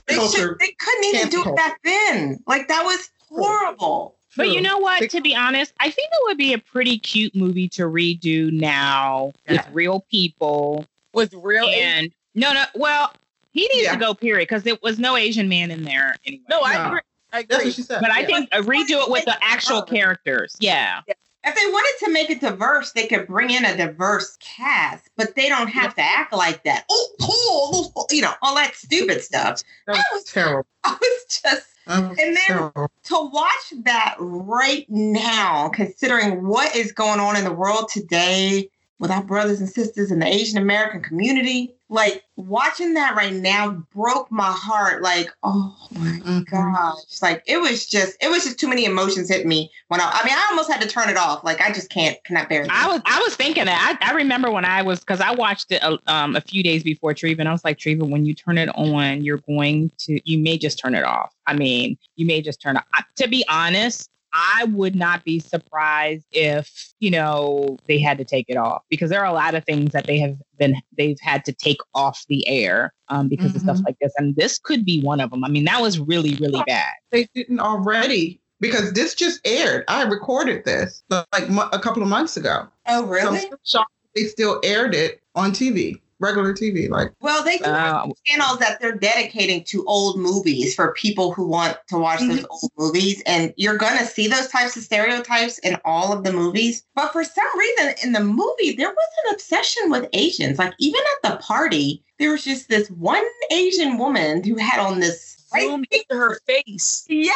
They, 0.07 0.15
culture. 0.15 0.39
should, 0.39 0.59
they 0.61 0.75
couldn't 0.79 1.05
even 1.07 1.29
do 1.29 1.37
cancel. 1.43 1.53
it 1.55 1.57
back 1.57 1.81
then. 1.83 2.39
Like 2.47 2.69
that 2.69 2.85
was 2.85 3.11
horrible. 3.29 4.15
But 4.37 4.51
you 4.51 4.61
know 4.61 4.79
what? 4.79 5.01
They- 5.01 5.09
To 5.09 5.21
be 5.21 5.35
honest, 5.35 5.75
I 5.81 5.91
think 5.91 6.09
it 6.13 6.19
would 6.29 6.39
be 6.39 6.53
a 6.53 6.59
pretty 6.59 6.99
cute 7.01 7.35
movie 7.35 7.69
to 7.71 7.83
redo 7.83 8.53
now 8.53 9.33
with 9.49 9.67
real 9.73 10.07
people. 10.09 10.87
With 11.15 11.33
real. 11.35 11.67
And 11.67 12.13
no, 12.35 12.53
no. 12.53 12.65
Well, 12.75 13.13
he 13.53 13.63
needs 13.69 13.85
Yeah. 13.85 13.93
to 13.95 13.99
go. 13.99 14.15
Period, 14.15 14.49
because 14.49 14.63
there 14.63 14.77
was 14.83 14.99
no 14.99 15.17
Asian 15.17 15.49
man 15.49 15.71
in 15.71 15.85
there 15.85 16.17
anyway. 16.27 16.43
no, 16.49 16.61
I 16.63 16.75
No. 16.75 16.87
agree. 16.87 17.01
I 17.33 17.43
That's 17.45 17.65
what 17.65 17.75
she 17.75 17.83
said. 17.83 18.01
but 18.01 18.11
I 18.11 18.21
Yeah. 18.21 18.27
think 18.27 18.49
uh, 18.53 18.63
redo 18.63 19.05
it 19.05 19.11
with 19.11 19.25
the 19.25 19.37
actual 19.43 19.83
characters. 19.83 20.57
Yeah. 20.59 21.01
If 21.43 21.55
they 21.55 21.67
wanted 21.67 22.05
to 22.07 22.13
make 22.13 22.29
it 22.29 22.41
diverse, 22.41 22.93
they 22.93 23.07
could 23.07 23.27
bring 23.27 23.51
in 23.51 23.65
a 23.65 23.75
diverse 23.77 24.37
cast, 24.41 25.09
but 25.17 25.35
they 25.37 25.49
don't 25.49 25.69
have 25.69 25.95
to 25.95 26.03
act 26.03 26.35
like 26.35 26.65
that. 26.65 26.85
Oh, 26.91 27.09
cool, 27.23 27.93
those- 27.97 28.07
you 28.11 28.21
know, 28.21 28.35
all 28.43 28.55
that 28.57 28.75
stupid 28.75 29.23
stuff. 29.23 29.63
that 29.87 30.05
was 30.13 30.25
terrible. 30.25 30.67
I 30.85 30.91
was 31.01 31.25
just 31.43 31.67
That 31.87 32.11
was 32.11 32.19
And 32.19 32.37
then- 32.37 32.45
terrible. 32.47 32.91
to 33.05 33.31
watch 33.33 33.73
that 33.85 34.17
right 34.19 34.85
now, 34.91 35.71
considering 35.71 36.47
what 36.47 36.77
is 36.77 36.93
going 36.93 37.21
on 37.21 37.37
in 37.37 37.45
the 37.45 37.53
world 37.53 37.89
today 37.91 38.69
with 39.01 39.11
our 39.11 39.23
brothers 39.23 39.61
and 39.61 39.69
sisters 39.69 40.11
in 40.13 40.19
the 40.19 40.27
Asian 40.27 40.59
American 40.59 41.01
community, 41.03 41.75
like 41.89 42.23
watching 42.37 42.93
that 42.95 43.17
right 43.17 43.33
now 43.33 43.71
broke 43.95 44.31
my 44.31 44.53
heart. 44.53 45.03
Like, 45.03 45.33
oh 45.43 45.75
my 45.93 46.21
Mhm. 46.21 46.49
gosh, 46.51 47.23
like 47.23 47.43
it 47.47 47.59
was 47.59 47.87
just, 47.87 48.23
it 48.23 48.29
was 48.29 48.45
just 48.45 48.61
too 48.61 48.69
many 48.69 48.85
emotions 48.85 49.31
hit 49.31 49.47
me 49.47 49.71
when 49.89 50.03
I, 50.03 50.05
I 50.05 50.25
mean, 50.25 50.35
I 50.35 50.47
almost 50.51 50.71
had 50.71 50.83
to 50.83 50.87
turn 50.87 51.09
it 51.09 51.17
off. 51.17 51.43
Like, 51.43 51.63
I 51.63 51.73
just 51.73 51.89
can't, 51.89 52.23
cannot 52.25 52.51
bear 52.51 52.63
it. 52.63 52.69
I 52.71 52.89
was 52.89 53.01
I 53.07 53.19
was 53.21 53.35
thinking 53.37 53.65
that. 53.65 53.99
I, 54.03 54.11
I 54.11 54.15
remember 54.15 54.51
when 54.51 54.67
I 54.67 54.83
was 54.83 55.01
because 55.01 55.23
I 55.23 55.33
watched 55.35 55.73
it 55.73 55.83
a, 55.83 55.99
um, 56.07 56.37
a 56.37 56.43
few 56.43 56.63
days 56.63 56.83
before 56.83 57.15
Treva, 57.15 57.39
and 57.41 57.49
I 57.49 57.53
was 57.53 57.65
like, 57.65 57.79
Treva, 57.79 58.07
when 58.07 58.27
you 58.27 58.35
turn 58.35 58.59
it 58.59 58.69
on, 58.77 59.25
you're 59.25 59.39
going 59.39 59.91
to 60.01 60.21
you 60.31 60.39
may 60.39 60.59
just 60.59 60.79
turn 60.79 60.95
it 60.95 61.05
off. 61.05 61.33
I 61.47 61.55
mean, 61.55 61.97
you 62.17 62.27
may 62.27 62.43
just 62.43 62.61
turn 62.61 62.77
it. 62.77 62.83
I, 62.93 63.03
to 63.17 63.29
be 63.29 63.47
honest, 63.49 64.11
I 64.33 64.65
would 64.65 64.95
not 64.95 65.25
be 65.25 65.39
surprised 65.41 66.25
if 66.33 66.93
you 67.01 67.11
know 67.11 67.77
they 67.87 67.99
had 67.99 68.19
to 68.19 68.25
take 68.25 68.47
it 68.49 68.57
off 68.57 68.83
because 68.89 69.11
there 69.11 69.21
are 69.21 69.27
a 69.27 69.33
lot 69.33 69.55
of 69.55 69.65
things 69.65 69.93
that 69.93 70.07
they 70.07 70.19
have 70.19 70.37
been 70.59 70.77
they've 70.97 71.19
had 71.21 71.45
to 71.47 71.53
take 71.53 71.79
off 71.95 72.25
the 72.29 72.47
air 72.49 72.93
um, 73.09 73.29
because 73.29 73.55
of 73.55 73.61
stuff 73.63 73.79
Mhm. 73.79 73.87
like 73.87 73.97
this, 74.01 74.13
and 74.19 74.37
this 74.37 74.59
could 74.59 74.85
be 74.85 75.01
one 75.03 75.21
of 75.21 75.31
them. 75.31 75.45
I 75.45 75.49
mean, 75.49 75.65
that 75.65 75.81
was 75.83 75.99
really 75.99 76.37
really 76.37 76.63
bad. 76.67 76.93
They 77.11 77.27
didn't 77.35 77.61
already 77.61 78.41
because 78.61 78.93
this 78.93 79.15
just 79.15 79.41
aired. 79.45 79.85
I 79.89 80.03
recorded 80.03 80.65
this 80.65 81.03
like 81.11 81.49
mo- 81.49 81.69
a 81.73 81.79
couple 81.79 82.03
of 82.03 82.09
months 82.09 82.37
ago. 82.37 82.69
oh, 82.87 83.05
really? 83.07 83.39
still 83.41 83.59
shocked 83.65 83.91
they 84.15 84.25
still 84.25 84.61
aired 84.65 84.95
it 84.95 85.21
on 85.37 85.53
TV, 85.53 86.01
regular 86.21 86.53
TV. 86.55 86.89
Like 86.89 87.13
Well, 87.21 87.43
they 87.43 87.59
do 87.59 87.65
have 87.65 87.95
Uh, 87.95 88.13
channels 88.27 88.59
that 88.59 88.81
they're 88.81 88.93
dedicating 88.97 89.65
to 89.65 89.85
old 89.87 90.19
movies 90.19 90.75
for 90.75 90.93
people 90.95 91.33
who 91.33 91.47
want 91.47 91.77
to 91.89 91.99
watch 91.99 92.21
those 92.21 92.45
old 92.51 92.71
movies. 92.79 93.23
And 93.27 93.53
you're 93.57 93.77
going 93.77 93.99
to 93.99 94.07
see 94.07 94.29
those 94.29 94.49
types 94.49 94.77
of 94.77 94.83
stereotypes 94.83 95.59
in 95.61 95.77
all 95.85 96.13
of 96.13 96.23
the 96.25 96.33
movies. 96.33 96.85
But 96.95 97.13
for 97.13 97.25
some 97.25 97.59
reason, 97.59 97.95
in 98.05 98.13
the 98.13 98.21
movie, 98.21 98.75
there 98.77 98.89
was 98.91 99.09
an 99.27 99.35
obsession 99.35 99.91
with 99.91 100.09
Asians. 100.13 100.59
Like, 100.59 100.75
even 100.79 101.01
at 101.25 101.31
the 101.33 101.37
party, 101.43 102.03
there 102.19 102.31
was 102.31 102.45
just 102.45 102.69
this 102.69 102.89
one 102.91 103.25
Asian 103.51 103.99
woman 103.99 104.45
who 104.45 104.57
had 104.57 104.79
on 104.81 105.01
this. 105.01 105.37
Zoomed 105.59 105.89
into 105.91 106.15
her 106.15 106.39
face, 106.47 107.05
Yeah. 107.09 107.33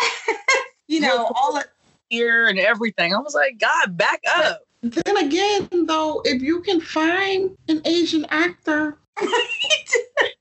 you 0.86 1.00
know, 1.00 1.32
all 1.34 1.56
of. 1.56 1.64
ear, 2.10 2.46
and 2.46 2.58
everything. 2.60 3.12
I 3.12 3.18
was 3.18 3.34
like, 3.34 3.58
God, 3.58 3.96
back 3.96 4.20
up. 4.36 4.60
Then 4.92 5.16
again, 5.18 5.68
though, 5.86 6.20
if 6.24 6.42
you 6.42 6.60
can 6.62 6.80
find 6.80 7.56
an 7.68 7.80
Asian 7.84 8.24
actor, 8.30 8.98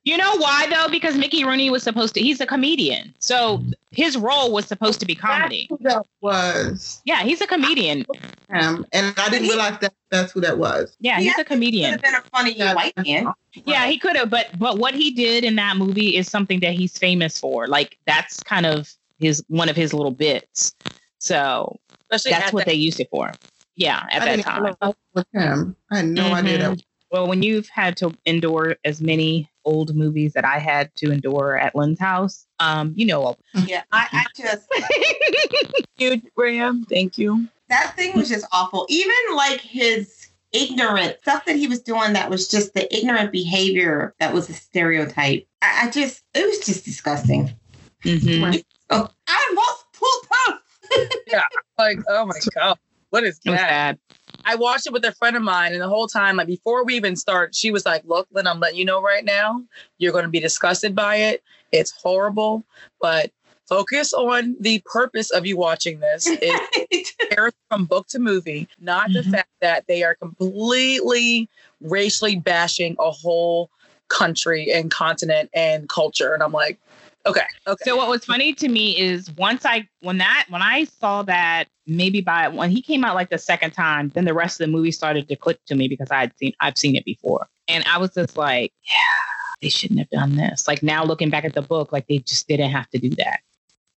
You 0.06 0.18
know 0.18 0.36
why 0.38 0.68
though? 0.70 0.90
Because 0.92 1.16
Mickey 1.16 1.46
Rooney 1.46 1.70
was 1.70 1.82
supposed 1.84 2.14
to. 2.16 2.20
He's 2.22 2.42
a 2.42 2.46
comedian, 2.46 3.14
so 3.20 3.64
his 3.92 4.18
role 4.18 4.52
was 4.52 4.66
supposed 4.66 5.00
to 5.00 5.06
be 5.06 5.16
comedy. 5.16 5.68
that's 5.70 5.82
who 5.82 5.88
that 5.90 6.06
was. 6.20 7.02
Yeah, 7.06 7.24
he's 7.24 7.40
a 7.40 7.48
comedian. 7.48 8.06
Um, 8.50 8.86
and 8.92 9.14
I 9.18 9.30
didn't 9.30 9.48
realize 9.48 9.80
that 9.80 9.94
that's 10.12 10.34
who 10.34 10.42
that 10.42 10.58
was. 10.58 10.98
Yeah, 11.00 11.18
he's 11.18 11.28
Yeah, 11.28 11.32
a 11.34 11.36
Could 11.38 11.48
comedian. 11.48 11.92
have 11.92 12.02
been 12.02 12.16
a 12.16 12.22
funny 12.34 12.60
white 12.60 12.94
man. 12.98 13.32
Yeah, 13.54 13.88
he 13.88 13.98
could 13.98 14.18
have, 14.18 14.30
but 14.30 14.48
but 14.60 14.78
what 14.78 14.94
he 14.94 15.12
did 15.12 15.46
in 15.46 15.56
that 15.56 15.78
movie 15.78 16.18
is 16.18 16.28
something 16.30 16.60
that 16.60 16.74
he's 16.74 16.98
famous 16.98 17.40
for. 17.40 17.68
Like 17.68 17.98
that's 18.06 18.44
kind 18.44 18.66
of 18.66 18.92
his 19.20 19.42
one 19.48 19.70
of 19.70 19.76
his 19.78 19.94
little 19.94 20.12
bits. 20.12 20.74
So 21.20 21.80
Especially 22.12 22.32
that's 22.38 22.52
what 22.52 22.66
that- 22.66 22.72
they 22.72 22.78
used 22.78 23.00
it 23.00 23.08
for. 23.10 23.32
Yeah, 23.76 24.06
at 24.12 24.22
I 24.22 24.26
that 24.36 24.44
time. 24.44 24.58
even 24.58 24.64
know 24.70 24.76
that 24.82 24.96
was 25.14 25.26
him. 25.34 25.76
I 25.92 25.98
had 25.98 26.06
no 26.08 26.34
idea 26.34 26.58
that. 26.60 26.72
Mhm. 26.72 26.84
Well, 27.12 27.28
when 27.28 27.44
you've 27.44 27.70
had 27.70 27.96
to 27.98 28.12
endure 28.26 28.76
as 28.86 29.00
many 29.02 29.50
old 29.66 29.96
movies 29.96 30.34
that 30.34 30.46
I 30.46 30.58
had 30.58 30.94
to 30.96 31.12
endure 31.12 31.58
at 31.58 31.76
Lynn's 31.76 32.00
house, 32.00 32.48
um, 32.60 32.94
you 32.96 33.06
know, 33.06 33.36
Yeah, 33.68 33.84
I, 33.92 34.08
I 34.12 34.26
just. 34.36 34.68
You, 35.98 36.20
Graham. 36.36 36.86
Thank 36.86 37.18
you. 37.20 37.48
that 37.70 37.96
thing 37.96 38.16
was 38.18 38.28
just 38.28 38.46
awful. 38.52 38.86
Even 38.90 39.16
like 39.36 39.62
his 39.62 40.28
ignorant 40.52 41.18
stuff 41.22 41.46
that 41.46 41.56
he 41.56 41.68
was 41.68 41.82
doing 41.82 42.14
that 42.14 42.30
was 42.32 42.48
just 42.48 42.74
the 42.74 42.94
ignorant 42.96 43.32
behavior 43.32 44.14
that 44.20 44.34
was 44.34 44.50
a 44.50 44.54
stereotype. 44.54 45.48
I, 45.62 45.88
I 45.88 45.90
just, 45.92 46.24
it 46.34 46.46
was 46.48 46.66
just 46.66 46.84
disgusting. 46.84 47.56
Mhm. 48.04 48.44
Right. 48.44 48.66
Oh, 48.90 49.10
I 49.28 49.54
lost 49.56 49.86
full 49.94 50.10
time. 50.32 51.50
Like, 51.80 52.00
oh 52.10 52.26
my 52.28 52.36
God. 52.54 52.78
What 53.14 53.24
is 53.24 53.40
that? 53.46 53.70
bad. 53.70 54.00
I 54.44 54.56
watched 54.56 54.88
it 54.88 54.92
with 54.92 55.06
a 55.06 55.12
friend 55.12 55.36
of 55.36 55.44
mine, 55.44 55.72
and 55.74 55.80
the 55.82 55.88
whole 55.88 56.08
time, 56.08 56.38
like 56.38 56.48
before 56.48 56.84
we 56.84 56.96
even 56.96 57.16
start, 57.16 57.54
she 57.54 57.70
was 57.70 57.86
like, 57.86 58.02
"Look, 58.06 58.28
Lynn, 58.32 58.48
I'm 58.48 58.60
letting 58.60 58.80
you 58.80 58.86
know 58.86 59.04
right 59.04 59.24
now, 59.24 59.62
you're 60.00 60.12
going 60.12 60.24
to 60.26 60.32
be 60.32 60.40
disgusted 60.40 60.96
by 60.96 61.18
it. 61.18 61.44
It's 61.72 61.92
horrible, 61.92 62.66
but 63.00 63.30
focus 63.70 64.14
on 64.14 64.56
the 64.60 64.82
purpose 64.92 65.30
of 65.30 65.46
you 65.46 65.58
watching 65.58 66.00
this. 66.00 66.28
It 66.42 67.08
compares 67.20 67.54
from 67.70 67.86
book 67.86 68.08
to 68.10 68.20
movie, 68.20 68.68
not 68.80 69.10
Mhm. 69.10 69.14
the 69.14 69.24
fact 69.24 69.50
that 69.62 69.86
they 69.88 70.02
are 70.02 70.16
completely 70.16 71.48
racially 71.82 72.36
bashing 72.36 72.96
a 73.00 73.12
whole 73.12 73.70
country 74.08 74.72
and 74.74 74.90
continent 74.90 75.52
and 75.54 75.88
culture." 75.88 76.34
And 76.34 76.42
I'm 76.42 76.52
like, 76.52 76.80
"Okay, 77.26 77.46
okay." 77.68 77.84
So 77.84 77.96
what 77.96 78.10
was 78.10 78.26
funny 78.26 78.54
to 78.54 78.68
me 78.68 78.98
is 78.98 79.32
once 79.32 79.66
I 79.66 79.88
when 80.02 80.18
that 80.18 80.46
when 80.50 80.62
I 80.62 80.86
saw 80.86 81.24
that 81.24 81.68
maybe 81.88 82.22
by 82.22 82.48
when 82.48 82.70
he 82.70 82.82
came 82.82 83.04
out 83.04 83.16
like 83.16 83.30
the 83.30 83.38
second 83.38 83.72
time, 83.72 84.10
then 84.10 84.26
the 84.26 84.34
rest 84.34 84.60
of 84.60 84.68
the 84.68 84.72
movie 84.72 84.92
started 84.92 85.28
to 85.28 85.36
click 85.36 85.60
to 85.68 85.76
me 85.76 85.88
because 85.88 86.12
I 86.12 86.22
had 86.22 86.38
seen 86.38 86.54
I've 86.60 86.78
seen 86.78 86.96
it 86.96 87.06
before. 87.06 87.48
And 87.68 87.84
I 87.86 87.98
was 87.98 88.14
just 88.14 88.38
like, 88.38 88.74
yeah, 88.86 89.58
they 89.62 89.70
shouldn't 89.70 90.00
have 90.00 90.10
done 90.10 90.36
this. 90.36 90.68
Like 90.68 90.84
now 90.84 91.04
looking 91.04 91.30
back 91.30 91.46
at 91.46 91.54
the 91.54 91.62
book, 91.62 91.92
like 91.92 92.08
they 92.08 92.20
just 92.20 92.48
didn't 92.48 92.72
have 92.72 92.90
to 92.90 93.00
do 93.00 93.10
that. 93.12 93.40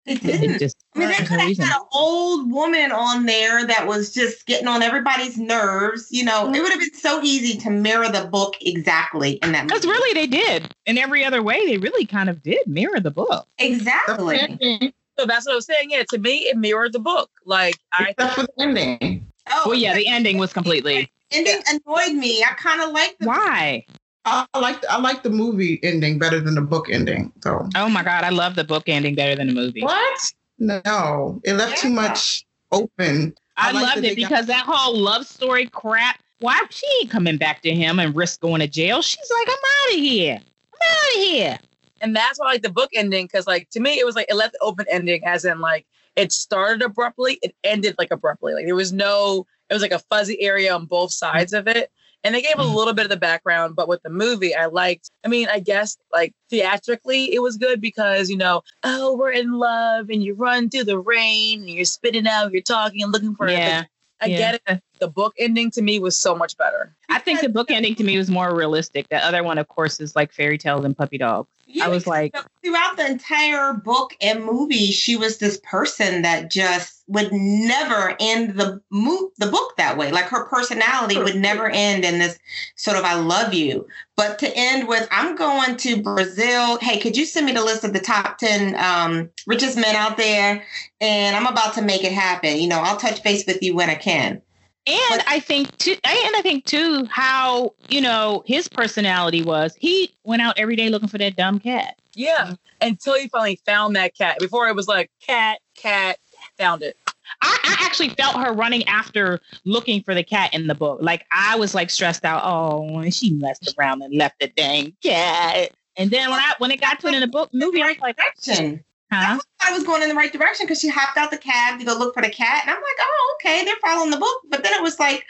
They 0.07 0.13
It 0.15 0.23
didn't. 0.23 0.59
just 0.59 0.77
I 0.95 1.01
mean, 1.01 1.09
they 1.09 1.15
could 1.17 1.41
have 1.41 1.49
reason. 1.49 1.67
had 1.67 1.77
an 1.81 1.87
old 1.93 2.51
woman 2.51 2.93
on 2.93 3.27
there 3.27 3.67
that 3.67 3.87
was 3.87 4.15
just 4.15 4.47
getting 4.47 4.69
on 4.69 4.83
everybody's 4.83 5.37
nerves. 5.37 6.09
You 6.11 6.25
know, 6.25 6.53
it 6.55 6.61
would 6.63 6.71
have 6.71 6.79
been 6.81 6.95
so 6.95 7.21
easy 7.23 7.59
to 7.59 7.71
mirror 7.71 8.09
the 8.09 8.25
book 8.27 8.57
exactly 8.61 9.33
in 9.43 9.53
that 9.53 9.67
Because 9.67 9.85
really 9.85 10.15
they 10.15 10.27
did. 10.27 10.73
In 10.87 10.97
every 10.97 11.25
other 11.25 11.43
way, 11.43 11.67
they 11.67 11.79
really 11.79 12.07
kind 12.07 12.31
of 12.31 12.43
did 12.43 12.67
mirror 12.67 13.01
the 13.01 13.11
book. 13.11 13.47
Exactly. 13.59 14.39
ending, 14.39 14.93
so 15.19 15.27
that's 15.27 15.47
what 15.47 15.53
I 15.53 15.57
was 15.57 15.67
saying. 15.67 15.91
Yeah, 15.91 16.05
to 16.11 16.19
me, 16.19 16.39
it 16.49 16.57
mirrored 16.57 16.93
the 16.93 17.01
book. 17.01 17.31
Like 17.45 17.77
I 17.93 18.11
except 18.11 18.35
for 18.35 18.43
the 18.43 18.63
ending. 18.63 19.27
Oh, 19.51 19.63
Well, 19.67 19.75
yeah, 19.75 19.95
the 19.95 20.07
ending 20.09 20.39
was 20.39 20.53
completely 20.53 21.11
ending 21.33 21.61
annoyed 21.69 22.15
me. 22.15 22.43
I 22.45 22.55
kind 22.55 22.81
of 22.81 22.91
like 22.93 23.17
the 23.19 23.27
why? 23.27 23.85
I 24.27 24.45
like 24.61 24.85
I 24.91 24.99
like 24.99 25.23
the 25.23 25.31
movie 25.31 25.79
ending 25.83 26.19
better 26.19 26.41
than 26.41 26.57
the 26.57 26.61
book 26.61 26.91
ending. 26.91 27.33
So 27.43 27.69
Oh 27.77 27.89
my 27.89 28.03
god, 28.03 28.25
I 28.25 28.31
love 28.31 28.57
the 28.57 28.65
book 28.65 28.85
ending 28.89 29.15
better 29.15 29.37
than 29.37 29.47
the 29.47 29.55
movie. 29.55 29.81
what? 29.83 30.33
No, 30.59 31.41
it 31.45 31.53
left 31.55 31.79
too 31.79 31.91
much 31.91 32.45
open. 32.73 33.35
I, 33.57 33.69
I 33.71 33.73
loved 33.73 33.99
it 33.99 34.01
they 34.03 34.09
got- 34.17 34.29
because 34.31 34.47
that 34.47 34.65
whole 34.67 34.97
love 34.99 35.27
story 35.27 35.67
crap. 35.67 36.21
Why 36.41 36.61
she 36.71 36.87
ain't 37.01 37.11
coming 37.11 37.39
back 37.39 37.63
to 37.63 37.75
him 37.75 37.99
and 37.99 38.15
risk 38.15 38.41
going 38.41 38.61
to 38.61 38.67
jail? 38.67 39.01
She's 39.01 39.31
like, 39.39 39.49
I'm 39.49 39.55
out 39.55 39.95
of 39.95 40.01
here. 40.01 40.39
I'm 40.43 40.89
out 40.91 41.17
of 41.17 41.23
here. 41.23 41.59
and 42.03 42.15
that's 42.15 42.39
why 42.39 42.47
I 42.49 42.53
like 42.53 42.63
the 42.63 42.71
book 42.71 42.91
ending 42.95 43.25
because 43.27 43.47
like 43.47 43.71
to 43.71 43.81
me 43.81 43.99
it 43.99 44.05
was 44.05 44.15
like 44.17 44.27
it 44.29 44.35
left 44.35 44.53
the 44.53 44.59
open 44.61 44.85
ending 44.91 45.25
as 45.25 45.45
in 45.47 45.61
like 45.61 45.87
it 46.17 46.31
started 46.33 46.83
abruptly 46.83 47.39
it 47.43 47.55
ended 47.65 47.95
like 47.99 48.11
abruptly 48.11 48.53
like 48.53 48.67
there 48.67 48.75
was 48.75 48.93
no 48.93 49.47
it 49.71 49.75
was 49.75 49.83
like 49.83 49.93
a 49.93 49.99
fuzzy 50.11 50.39
area 50.43 50.75
on 50.75 50.85
both 50.85 51.11
sides 51.13 51.55
of 51.55 51.67
it 51.67 51.91
And 52.27 52.35
they 52.35 52.43
gave 52.43 52.57
a 52.57 52.63
mm-hmm. 52.63 52.75
little 52.75 52.93
bit 52.93 53.05
of 53.05 53.11
the 53.11 53.17
background, 53.17 53.77
but 53.77 53.87
with 53.87 54.03
the 54.03 54.11
movie, 54.11 54.53
I 54.53 54.67
liked, 54.67 55.13
I 55.25 55.29
mean, 55.29 55.47
I 55.49 55.61
guess 55.61 55.97
like 56.13 56.33
theatrically, 56.51 57.33
it 57.33 57.39
was 57.41 57.57
good 57.57 57.81
because, 57.81 58.29
you 58.29 58.37
know, 58.37 58.63
oh, 58.83 59.17
we're 59.17 59.31
in 59.31 59.53
love 59.53 60.11
and 60.11 60.25
you 60.25 60.35
run 60.35 60.69
through 60.69 60.85
the 60.85 60.99
rain 60.99 61.61
and 61.61 61.71
you're 61.71 61.85
spitting 61.85 62.27
out, 62.27 62.51
you're 62.51 62.63
talking 62.63 63.05
and 63.05 63.13
looking 63.13 63.37
for 63.37 63.49
Yeah. 63.49 63.85
I 64.21 64.27
Yeah. 64.27 64.39
get 64.39 64.61
it. 64.67 64.83
The 65.01 65.09
book 65.09 65.35
ending 65.39 65.71
to 65.73 65.83
me 65.83 65.99
was 65.99 66.17
so 66.17 66.35
much 66.35 66.57
better. 66.57 66.95
I 67.09 67.19
think 67.19 67.41
the 67.41 67.49
book 67.49 67.71
ending 67.71 67.95
to 67.97 68.05
me 68.05 68.17
was 68.19 68.31
more 68.31 68.55
realistic. 68.55 69.09
The 69.09 69.25
other 69.25 69.43
one, 69.43 69.59
of 69.59 69.69
course, 69.69 70.01
is 70.01 70.17
like 70.17 70.33
fairy 70.33 70.59
tales 70.59 70.85
and 70.85 70.97
puppy 70.97 71.19
dogs. 71.19 71.49
I 71.83 71.89
was 71.89 72.07
like- 72.07 72.35
throughout 72.65 72.97
the 72.97 73.07
entire 73.07 73.73
book 73.75 74.17
and 74.21 74.45
movie, 74.45 74.93
she 74.93 75.17
was 75.17 75.39
this 75.39 75.61
person 75.63 76.23
that 76.23 76.51
just 76.51 77.03
would 77.09 77.33
never 77.33 78.17
end 78.19 78.59
the 78.59 78.81
mo- 78.91 79.31
the 79.39 79.47
book 79.47 79.77
that 79.77 79.97
way. 79.97 80.11
Like 80.11 80.27
her 80.27 80.47
personality 80.47 81.19
would 81.19 81.37
never 81.37 81.69
end 81.69 82.05
in 82.05 82.19
this 82.19 82.39
sort 82.77 82.97
of 82.97 83.05
"I 83.05 83.15
love 83.15 83.53
you," 83.53 83.87
but 84.17 84.39
to 84.41 84.57
end 84.57 84.89
with 84.89 85.07
"I'm 85.11 85.37
going 85.37 85.77
to 85.79 86.03
Brazil." 86.03 86.79
Hey, 86.79 86.99
could 86.99 87.17
you 87.17 87.25
send 87.27 87.47
me 87.47 87.53
the 87.53 87.65
list 87.65 87.85
of 87.85 87.93
the 87.93 88.01
top 88.01 88.39
ten 88.39 88.75
um, 88.77 89.31
richest 89.47 89.77
men 89.77 89.95
out 89.97 90.17
there? 90.17 90.65
And 91.01 91.37
I'm 91.37 91.47
about 91.47 91.75
to 91.75 91.83
make 91.83 92.05
it 92.05 92.13
happen. 92.13 92.57
You 92.59 92.69
know, 92.69 92.81
I'll 92.81 92.97
touch 92.97 93.23
base 93.23 93.45
with 93.47 93.63
you 93.63 93.75
when 93.75 93.91
I 93.91 93.97
can. 93.97 94.41
And 94.87 95.23
I 95.27 95.41
think 95.41 95.77
too, 95.79 95.97
and 96.05 96.37
I 96.37 96.43
think 96.43 96.65
too, 96.65 97.07
how 97.11 97.75
you 97.89 98.01
know 98.01 98.45
his 98.47 98.69
personality 98.69 99.43
was. 99.43 99.75
He 99.79 100.15
went 100.25 100.43
out 100.43 100.57
every 100.59 100.77
day 100.77 100.89
looking 100.91 101.09
for 101.09 101.19
that 101.19 101.35
dumb 101.37 101.59
cat. 101.59 101.99
Yeah. 102.15 102.55
Until 102.81 103.15
he 103.15 103.29
finally 103.29 103.61
found 103.67 103.97
that 103.97 104.17
cat. 104.17 104.39
Before 104.39 104.69
it 104.69 104.77
was 104.77 104.87
like, 104.87 105.11
cat, 105.21 105.61
cat, 105.75 106.19
found 106.57 106.83
it. 106.83 106.97
I, 107.43 107.59
I 107.65 107.85
actually 107.85 108.11
felt 108.11 108.37
her 108.37 108.53
running 108.53 108.85
after 108.85 109.41
looking 109.65 110.03
for 110.03 110.15
the 110.15 110.23
cat 110.23 110.55
in 110.55 110.67
the 110.67 110.75
book. 110.75 111.01
Like 111.03 111.27
I 111.33 111.57
was 111.57 111.75
like 111.75 111.91
stressed 111.91 112.25
out. 112.25 112.43
Oh, 112.45 112.99
and 112.99 113.13
she 113.15 113.33
messed 113.33 113.75
around 113.79 114.03
and 114.03 114.15
left 114.15 114.39
the 114.41 114.49
dang 114.49 114.95
cat. 115.03 115.73
And 115.97 116.11
then 116.11 116.31
when 116.31 116.39
I 116.39 116.53
when 116.59 116.71
it 116.71 116.81
got 116.81 117.01
to 117.01 117.09
it 117.09 117.15
in 117.15 117.21
the 117.21 117.27
book 117.27 117.51
movie, 117.53 117.83
I 117.83 117.89
was 117.89 117.99
like, 118.01 118.17
Direction. 118.17 118.85
Huh? 119.25 119.39
I 119.63 119.73
was 119.73 119.85
going 119.85 120.03
in 120.03 120.09
the 120.09 120.15
right 120.15 120.33
direction 120.33 120.67
because 120.67 120.81
she 120.81 120.89
hopped 120.89 121.17
out 121.17 121.31
the 121.31 121.39
cab 121.39 121.79
to 121.79 121.85
go 121.85 121.95
look 121.95 122.15
for 122.15 122.23
the 122.23 122.31
cat, 122.31 122.63
and 122.63 122.71
I'm 122.71 122.77
like, 122.77 122.97
oh, 123.01 123.37
okay, 123.41 123.65
they're 123.65 123.77
following 123.77 124.11
the 124.11 124.19
book. 124.19 124.43
But 124.51 124.63
then 124.63 124.73
it 124.75 124.83
was 124.83 124.99
like, 124.99 125.25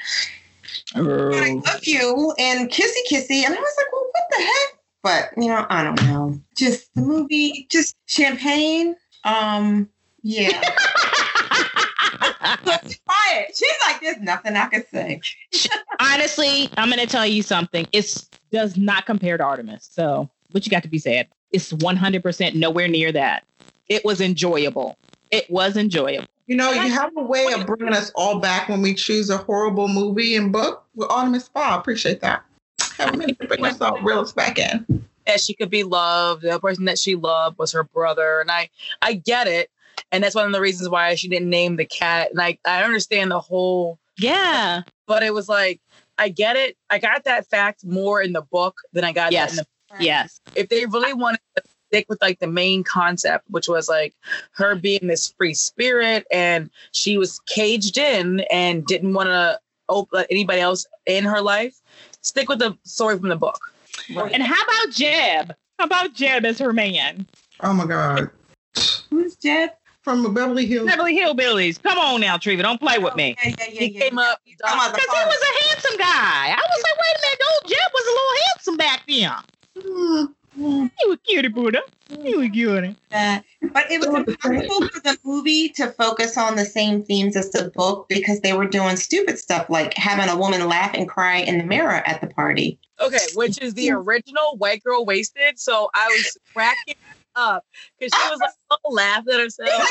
I 0.94 1.00
love 1.00 1.84
you 1.84 2.34
and 2.38 2.70
kissy 2.70 3.02
kissy, 3.10 3.44
and 3.44 3.54
I 3.54 3.58
was 3.58 3.74
like, 3.78 3.92
well, 3.92 4.06
what 4.12 4.24
the 4.30 4.42
heck? 4.42 4.78
But 5.02 5.42
you 5.42 5.48
know, 5.48 5.66
I 5.70 5.84
don't 5.84 6.02
know. 6.04 6.40
Just 6.56 6.92
the 6.94 7.02
movie, 7.02 7.66
just 7.70 7.96
champagne. 8.06 8.96
Um, 9.24 9.88
yeah. 10.22 10.60
It. 13.28 13.56
She's 13.56 13.68
like, 13.86 14.00
there's 14.00 14.20
nothing 14.20 14.56
I 14.56 14.66
could 14.66 14.86
say. 14.88 15.20
Honestly, 16.00 16.68
I'm 16.76 16.88
gonna 16.88 17.06
tell 17.06 17.26
you 17.26 17.42
something. 17.42 17.86
It 17.92 18.24
does 18.52 18.76
not 18.76 19.06
compare 19.06 19.36
to 19.36 19.44
Artemis. 19.44 19.88
So, 19.90 20.30
what 20.52 20.64
you 20.64 20.70
got 20.70 20.82
to 20.84 20.88
be 20.88 20.98
said? 20.98 21.28
It's 21.50 21.72
100% 21.72 22.54
nowhere 22.54 22.88
near 22.88 23.12
that. 23.12 23.44
It 23.88 24.04
was 24.04 24.20
enjoyable. 24.20 24.96
It 25.30 25.50
was 25.50 25.76
enjoyable. 25.76 26.26
You 26.46 26.56
know, 26.56 26.70
you 26.72 26.92
have 26.92 27.12
a 27.16 27.22
way 27.22 27.46
of 27.52 27.66
bringing 27.66 27.92
us 27.92 28.12
all 28.14 28.38
back 28.38 28.68
when 28.68 28.80
we 28.80 28.94
choose 28.94 29.30
a 29.30 29.38
horrible 29.38 29.88
movie 29.88 30.36
and 30.36 30.52
book 30.52 30.84
with 30.94 31.10
Artemis 31.10 31.46
Spa. 31.46 31.74
I 31.74 31.78
appreciate 31.78 32.20
that. 32.20 32.44
Have 32.98 33.14
a 33.14 33.16
minute 33.16 33.38
to 33.40 33.48
bring 33.48 33.64
us 33.66 33.80
all 33.80 34.00
reel 34.00 34.20
us 34.20 34.32
back 34.32 34.58
in. 34.58 35.04
that 35.26 35.40
she 35.40 35.54
could 35.54 35.70
be 35.70 35.82
loved. 35.82 36.42
The 36.42 36.60
person 36.60 36.84
that 36.84 36.98
she 36.98 37.16
loved 37.16 37.58
was 37.58 37.72
her 37.72 37.82
brother, 37.84 38.40
and 38.40 38.50
I 38.50 38.70
I 39.02 39.14
get 39.14 39.48
it, 39.48 39.70
and 40.12 40.22
that's 40.22 40.36
one 40.36 40.46
of 40.46 40.52
the 40.52 40.60
reasons 40.60 40.88
why 40.88 41.14
she 41.16 41.26
didn't 41.28 41.50
name 41.50 41.76
the 41.76 41.84
cat. 41.84 42.30
And 42.30 42.40
I 42.40 42.58
I 42.64 42.84
understand 42.84 43.32
the 43.32 43.40
whole, 43.40 43.98
Yeah. 44.16 44.82
but 45.08 45.24
it 45.24 45.34
was 45.34 45.48
like 45.48 45.80
I 46.16 46.28
get 46.28 46.56
it. 46.56 46.76
I 46.90 46.98
got 46.98 47.24
that 47.24 47.48
fact 47.48 47.84
more 47.84 48.22
in 48.22 48.32
the 48.32 48.42
book 48.42 48.76
than 48.92 49.02
I 49.04 49.12
got 49.12 49.32
Yes. 49.32 49.56
that 49.56 49.58
in 49.58 49.66
the. 49.98 50.04
Yes. 50.04 50.40
If 50.54 50.68
they 50.68 50.86
really 50.86 51.12
wanted 51.12 51.40
to 51.56 51.62
stick 51.88 52.06
with 52.08 52.20
like 52.20 52.38
the 52.38 52.46
main 52.46 52.84
concept, 52.84 53.44
which 53.50 53.68
was 53.68 53.88
like 53.88 54.14
her 54.52 54.74
being 54.74 55.06
this 55.06 55.32
free 55.36 55.54
spirit, 55.54 56.26
and 56.32 56.70
she 56.92 57.18
was 57.18 57.40
caged 57.46 57.98
in 57.98 58.40
and 58.50 58.86
didn't 58.86 59.14
want 59.14 59.28
to 59.28 59.58
open 59.88 60.18
let 60.18 60.26
anybody 60.30 60.60
else 60.60 60.86
in 61.06 61.24
her 61.24 61.40
life, 61.40 61.80
stick 62.22 62.48
with 62.48 62.58
the 62.58 62.76
story 62.84 63.18
from 63.18 63.28
the 63.28 63.36
book. 63.36 63.58
And 64.16 64.42
how 64.42 64.62
about 64.62 64.94
Jeb? 64.94 65.54
How 65.78 65.84
about 65.86 66.14
Jeb 66.14 66.44
as 66.44 66.58
her 66.58 66.72
man? 66.72 67.26
Oh 67.60 67.72
my 67.72 67.86
God. 67.86 68.30
Who's 69.10 69.36
Jeb? 69.36 69.70
From 70.02 70.32
Beverly 70.34 70.66
Hills. 70.66 70.86
Beverly 70.86 71.18
Hillbillies. 71.18 71.82
Come 71.82 71.98
on 71.98 72.20
now, 72.20 72.36
Treva. 72.36 72.62
Don't 72.62 72.80
play 72.80 72.98
with 72.98 73.16
me. 73.16 73.36
Yeah, 73.42 73.48
yeah, 73.58 73.64
yeah, 73.72 73.80
He 73.80 73.86
yeah, 73.86 74.00
came 74.00 74.18
yeah. 74.18 74.24
up. 74.24 74.40
You 74.44 74.56
talking 74.56 74.78
about 74.78 74.92
the 74.92 75.00
Because 75.02 75.18
he 75.18 75.24
was 75.24 75.42
a 75.42 75.68
handsome 75.68 75.98
guy. 75.98 76.54
I 76.54 76.62
was 76.62 76.82
like, 76.84 76.96
wait 76.96 77.16
a 77.16 77.20
minute, 77.26 77.40
old 77.50 77.70
Jeb 77.70 77.90
was 77.92 78.06
a 78.06 78.10
little 78.10 78.36
handsome 78.46 78.76
back 78.76 79.02
then. 79.08 79.55
He 81.36 81.42
was 81.42 81.48
cutie 81.50 81.54
Buddha. 81.54 81.82
He 82.22 82.34
was 82.34 82.48
cutie. 82.48 82.96
But 83.10 83.90
it 83.90 83.98
was 83.98 84.08
impossible 84.08 84.88
for 84.88 85.00
the 85.00 85.18
movie 85.22 85.68
to 85.70 85.88
focus 85.88 86.38
on 86.38 86.56
the 86.56 86.64
same 86.64 87.02
themes 87.02 87.36
as 87.36 87.50
the 87.50 87.70
book 87.74 88.06
because 88.08 88.40
they 88.40 88.54
were 88.54 88.66
doing 88.66 88.96
stupid 88.96 89.38
stuff 89.38 89.68
like 89.68 89.92
having 89.94 90.30
a 90.30 90.38
woman 90.38 90.66
laugh 90.66 90.94
and 90.94 91.06
cry 91.06 91.38
in 91.38 91.58
the 91.58 91.64
mirror 91.64 92.02
at 92.06 92.22
the 92.22 92.28
party. 92.28 92.78
Okay, 93.00 93.18
which 93.34 93.60
is 93.60 93.74
the 93.74 93.90
original 93.90 94.56
White 94.56 94.82
Girl 94.82 95.04
Wasted. 95.04 95.58
So 95.58 95.90
I 95.94 96.06
was 96.08 96.38
cracking 96.54 96.94
up 97.34 97.64
because 97.98 98.18
she 98.18 98.30
was 98.30 98.40
like 98.40 98.50
oh, 98.70 98.92
laughing 98.92 99.34
at 99.34 99.40
herself. 99.40 99.84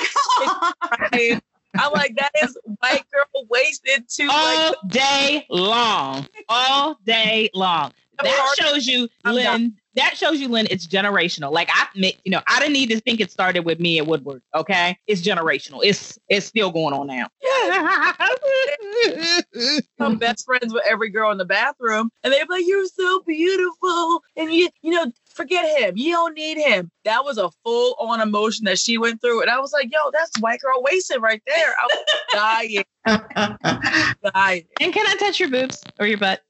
crying. 0.81 1.41
I'm 1.77 1.91
like, 1.91 2.15
that 2.15 2.31
is 2.41 2.57
White 2.79 3.03
Girl 3.13 3.45
Wasted 3.49 4.09
to 4.09 4.27
All 4.31 4.71
like 4.71 4.75
day 4.87 5.45
long. 5.51 6.25
All 6.49 6.97
day 7.05 7.49
long. 7.53 7.91
That 8.23 8.55
shows 8.57 8.87
you, 8.87 9.09
Lynn. 9.25 9.75
That 9.95 10.17
shows 10.17 10.41
you, 10.41 10.49
Lynn. 10.49 10.67
It's 10.69 10.85
generational. 10.85 11.51
Like 11.51 11.69
I, 11.71 11.87
admit, 11.95 12.19
you 12.25 12.31
know, 12.31 12.41
I 12.47 12.59
didn't 12.59 12.73
need 12.73 12.89
to 12.89 12.99
think 12.99 13.21
it 13.21 13.31
started 13.31 13.61
with 13.61 13.79
me 13.79 13.97
at 13.97 14.05
Woodward. 14.05 14.41
Okay, 14.53 14.97
it's 15.07 15.21
generational. 15.21 15.79
It's 15.83 16.19
it's 16.27 16.45
still 16.45 16.69
going 16.71 16.93
on 16.93 17.07
now. 17.07 17.27
I'm 19.99 20.17
best 20.17 20.45
friends 20.45 20.73
with 20.73 20.83
every 20.87 21.09
girl 21.09 21.31
in 21.31 21.37
the 21.37 21.45
bathroom, 21.45 22.09
and 22.23 22.33
they're 22.33 22.45
like, 22.49 22.65
"You're 22.67 22.85
so 22.87 23.21
beautiful," 23.25 24.21
and 24.35 24.53
you, 24.53 24.67
you 24.81 24.91
know, 24.91 25.09
forget 25.33 25.79
him. 25.79 25.93
You 25.95 26.11
don't 26.11 26.33
need 26.33 26.57
him. 26.57 26.91
That 27.05 27.23
was 27.23 27.37
a 27.37 27.49
full 27.63 27.95
on 27.99 28.19
emotion 28.19 28.65
that 28.65 28.79
she 28.79 28.97
went 28.97 29.21
through, 29.21 29.41
and 29.41 29.49
I 29.49 29.59
was 29.59 29.71
like, 29.71 29.89
"Yo, 29.91 29.99
that's 30.11 30.37
white 30.39 30.59
girl 30.59 30.83
wasted 30.83 31.21
right 31.21 31.41
there." 31.47 31.73
I 31.81 31.85
was 31.85 31.97
dying, 32.33 32.83
dying. 34.33 34.65
and 34.81 34.93
can 34.93 35.07
I 35.07 35.15
touch 35.15 35.39
your 35.39 35.49
boobs 35.49 35.81
or 35.99 36.07
your 36.07 36.17
butt? 36.17 36.41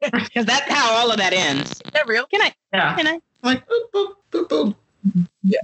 Because 0.00 0.46
that's 0.46 0.70
how 0.70 0.92
all 0.94 1.10
of 1.10 1.16
that 1.18 1.32
ends. 1.32 1.72
Is 1.72 1.90
that 1.92 2.06
real? 2.06 2.26
Can 2.26 2.42
I? 2.42 2.54
yeah. 2.72 2.96
Can 2.96 3.06
I? 3.06 3.20
Like 3.42 3.66
boop 3.68 3.90
boop 3.94 4.14
boop 4.32 4.48
boop. 4.48 4.74
Yeah. 5.42 5.58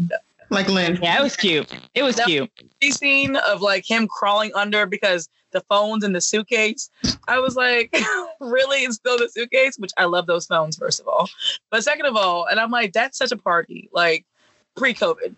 Like 0.51 0.69
Lynn. 0.69 0.99
Yeah, 1.03 1.19
it 1.19 1.23
was 1.23 1.37
cute. 1.37 1.73
It 1.95 2.03
was 2.03 2.17
No. 2.17 2.25
cute. 2.25 2.51
The 2.81 2.91
scene 2.91 3.37
of 3.37 3.61
like 3.61 3.89
him 3.89 4.07
crawling 4.07 4.53
under 4.55 4.87
because 4.87 5.29
the 5.51 5.61
phone's 5.69 6.05
in 6.05 6.13
the 6.13 6.21
suitcase. 6.21 6.91
I 7.29 7.39
was 7.39 7.57
like, 7.57 7.95
really? 8.41 8.81
It's 8.81 8.97
still 8.97 9.19
the 9.19 9.29
suitcase? 9.29 9.77
Which 9.79 9.93
I 9.97 10.05
love 10.05 10.27
those 10.27 10.47
phones, 10.47 10.77
first 10.77 11.01
of 11.01 11.09
all. 11.09 11.29
But 11.71 11.83
second 11.85 12.07
of 12.07 12.17
all, 12.17 12.47
and 12.47 12.61
I'm 12.61 12.71
like, 12.71 12.93
that's 12.93 13.19
such 13.19 13.33
a 13.33 13.37
party, 13.37 13.89
like 13.93 14.25
pre-COVID. 14.77 15.35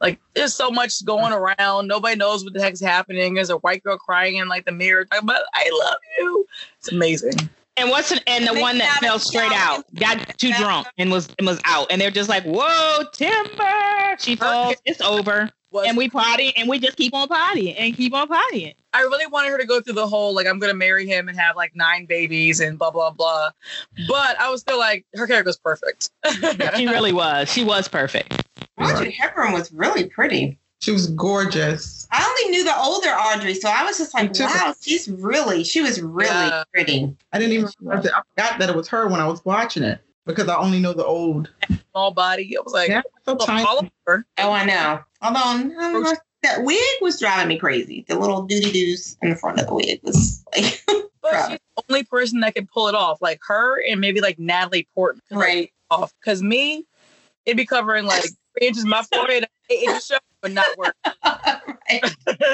Like 0.00 0.20
there's 0.34 0.54
so 0.54 0.70
much 0.70 1.04
going 1.04 1.32
around. 1.32 1.88
Nobody 1.88 2.16
knows 2.16 2.44
what 2.44 2.52
the 2.52 2.60
heck's 2.62 2.80
happening. 2.80 3.34
There's 3.34 3.50
a 3.50 3.56
white 3.58 3.82
girl 3.82 3.96
crying 3.98 4.36
in 4.36 4.48
like 4.48 4.64
the 4.64 4.72
mirror, 4.72 5.04
talking 5.04 5.24
about 5.28 5.42
I 5.54 5.70
love 5.84 5.98
you. 6.18 6.46
It's 6.78 6.92
amazing. 6.92 7.34
And 7.78 7.90
what's 7.90 8.10
an, 8.10 8.18
and 8.26 8.46
the 8.46 8.54
They 8.54 8.60
one 8.60 8.78
that 8.78 8.98
fell 9.00 9.18
straight 9.18 9.52
out, 9.52 9.84
got 9.94 10.36
too 10.38 10.52
drunk 10.54 10.88
and 10.98 11.10
was 11.10 11.28
and 11.38 11.46
was 11.46 11.60
out, 11.64 11.86
and 11.90 12.00
they're 12.00 12.10
just 12.10 12.28
like, 12.28 12.44
"Whoa, 12.44 13.04
Timber!" 13.12 14.16
She 14.18 14.36
falls. 14.36 14.76
It's 14.84 15.00
over, 15.00 15.50
and 15.86 15.96
we 15.96 16.08
party, 16.08 16.52
and 16.56 16.68
we 16.68 16.78
just 16.78 16.96
keep 16.96 17.14
on 17.14 17.28
partying 17.28 17.74
and 17.78 17.96
keep 17.96 18.14
on 18.14 18.28
partying. 18.28 18.74
I 18.92 19.02
really 19.02 19.26
wanted 19.26 19.50
her 19.50 19.58
to 19.58 19.66
go 19.66 19.80
through 19.80 19.94
the 19.94 20.06
whole 20.06 20.34
like 20.34 20.46
I'm 20.46 20.58
gonna 20.58 20.74
marry 20.74 21.06
him 21.06 21.28
and 21.28 21.38
have 21.38 21.56
like 21.56 21.76
nine 21.76 22.06
babies 22.06 22.60
and 22.60 22.78
blah 22.78 22.90
blah 22.90 23.10
blah. 23.10 23.50
But 24.08 24.40
I 24.40 24.50
was 24.50 24.60
still 24.60 24.78
like, 24.78 25.06
her 25.14 25.26
character 25.26 25.48
was 25.48 25.58
perfect. 25.58 26.10
She 26.76 26.86
really 26.86 27.12
was. 27.12 27.50
She 27.50 27.64
was 27.64 27.88
perfect. 27.88 28.46
Audrey 28.78 29.10
Hepburn 29.10 29.52
was 29.52 29.72
really 29.72 30.04
pretty. 30.04 30.58
She 30.80 30.92
was 30.92 31.08
gorgeous. 31.08 32.06
I 32.12 32.24
only 32.24 32.56
knew 32.56 32.64
the 32.64 32.76
older 32.78 33.08
Audrey, 33.08 33.54
so 33.54 33.68
I 33.68 33.84
was 33.84 33.98
just 33.98 34.14
like, 34.14 34.32
too. 34.32 34.44
wow, 34.44 34.74
she's 34.80 35.08
really, 35.08 35.64
she 35.64 35.80
was 35.80 36.00
really 36.00 36.28
Yeah. 36.28 36.64
pretty. 36.72 37.14
I 37.32 37.38
didn't 37.38 37.52
even 37.54 37.68
realize 37.80 38.04
that. 38.04 38.16
I 38.16 38.22
forgot 38.34 38.58
that 38.60 38.70
it 38.70 38.76
was 38.76 38.86
her 38.88 39.08
when 39.08 39.20
I 39.20 39.26
was 39.26 39.44
watching 39.44 39.82
it 39.82 40.00
because 40.24 40.48
I 40.48 40.56
only 40.56 40.78
know 40.78 40.92
the 40.92 41.04
old. 41.04 41.50
Small 41.90 42.12
body. 42.12 42.56
I 42.56 42.60
was 42.60 42.72
like, 42.72 42.88
Yeah, 42.90 43.02
so 43.24 43.34
well, 43.34 43.46
tiny. 43.46 43.64
all 43.66 43.78
of 43.80 43.90
her. 44.06 44.24
Oh, 44.38 44.52
I 44.52 44.64
know. 44.64 45.00
Although 45.20 45.40
um, 45.40 46.04
that 46.42 46.62
wig 46.62 46.78
was 47.00 47.18
driving 47.18 47.48
me 47.48 47.58
crazy. 47.58 48.04
The 48.08 48.16
little 48.16 48.42
doody 48.42 48.70
doos 48.70 49.16
in 49.20 49.30
the 49.30 49.36
front 49.36 49.58
of 49.60 49.66
the 49.66 49.74
wig 49.74 50.00
was 50.04 50.44
like, 50.54 50.80
But 51.20 51.32
Right. 51.32 51.50
she's 51.50 51.58
the 51.76 51.82
only 51.90 52.04
person 52.04 52.38
that 52.40 52.54
can 52.54 52.68
pull 52.68 52.86
it 52.86 52.94
off, 52.94 53.20
like 53.20 53.40
her 53.48 53.82
and 53.90 54.00
maybe 54.00 54.20
like 54.20 54.38
Natalie 54.38 54.86
Portman. 54.94 55.22
right. 55.32 55.72
off. 55.90 56.14
Because 56.20 56.40
me, 56.40 56.86
it'd 57.44 57.56
be 57.56 57.66
covering 57.66 58.06
like 58.06 58.22
three 58.58 58.68
inches 58.68 58.84
of 58.84 58.88
my 58.88 59.02
forehead. 59.02 59.42
It, 59.68 59.74
it 59.74 59.86
just 59.86 60.08
show 60.08 60.18
would 60.42 60.52
not 60.54 60.66
work. 60.78 60.94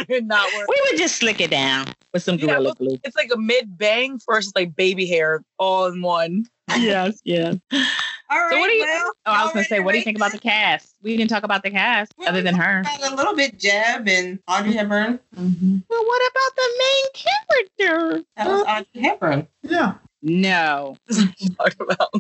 would 0.09 0.27
not 0.27 0.47
work. 0.57 0.69
We 0.69 0.81
would 0.91 0.99
just 0.99 1.17
slick 1.17 1.41
it 1.41 1.51
down. 1.51 1.87
with 2.13 2.23
some 2.23 2.37
Yeah, 2.39 2.47
gorilla 2.47 2.69
look- 2.69 2.79
glue. 2.79 2.99
It's 3.05 3.17
like 3.17 3.31
a 3.33 3.37
mid 3.39 3.77
bang 3.77 4.19
versus 4.29 4.53
like 4.55 4.75
baby 4.77 5.07
hair 5.07 5.43
all 5.59 5.87
in 5.87 6.03
one. 6.03 6.47
Yes, 6.79 7.21
yes. 7.25 7.57
All 7.73 7.79
right. 8.41 8.49
So 8.51 8.59
what 8.59 8.69
do 8.69 8.73
you? 8.73 8.83
well, 8.85 9.13
Oh, 9.27 9.33
I 9.33 9.45
was 9.45 9.53
gonna 9.53 9.65
say, 9.67 9.77
to 9.77 9.83
what 9.83 9.93
do 9.93 9.99
you 9.99 10.01
rate 10.01 10.05
think 10.07 10.17
about 10.17 10.33
the 10.33 10.39
cast? 10.39 10.95
We 11.03 11.15
didn't 11.15 11.29
talk 11.29 11.43
about 11.45 11.63
the 11.63 11.71
cast 11.71 12.15
Well, 12.17 12.27
other 12.31 12.41
than 12.41 12.55
her. 12.55 12.83
A 13.03 13.15
little 13.15 13.37
bit, 13.37 13.59
Jeb 13.59 14.09
and 14.09 14.39
Audrey 14.49 14.73
Hepburn. 14.73 15.21
Mhm. 15.37 15.83
Well, 15.91 16.05
what 16.07 16.31
about 16.31 16.57
the 16.57 16.69
main 16.79 17.05
character? 17.79 18.25
That 18.39 18.47
was 18.49 18.63
Audrey 18.67 19.03
Hepburn. 19.03 19.47
Yeah. 19.63 19.95
No, 20.23 20.97
Talk 21.59 21.75
about. 21.79 22.15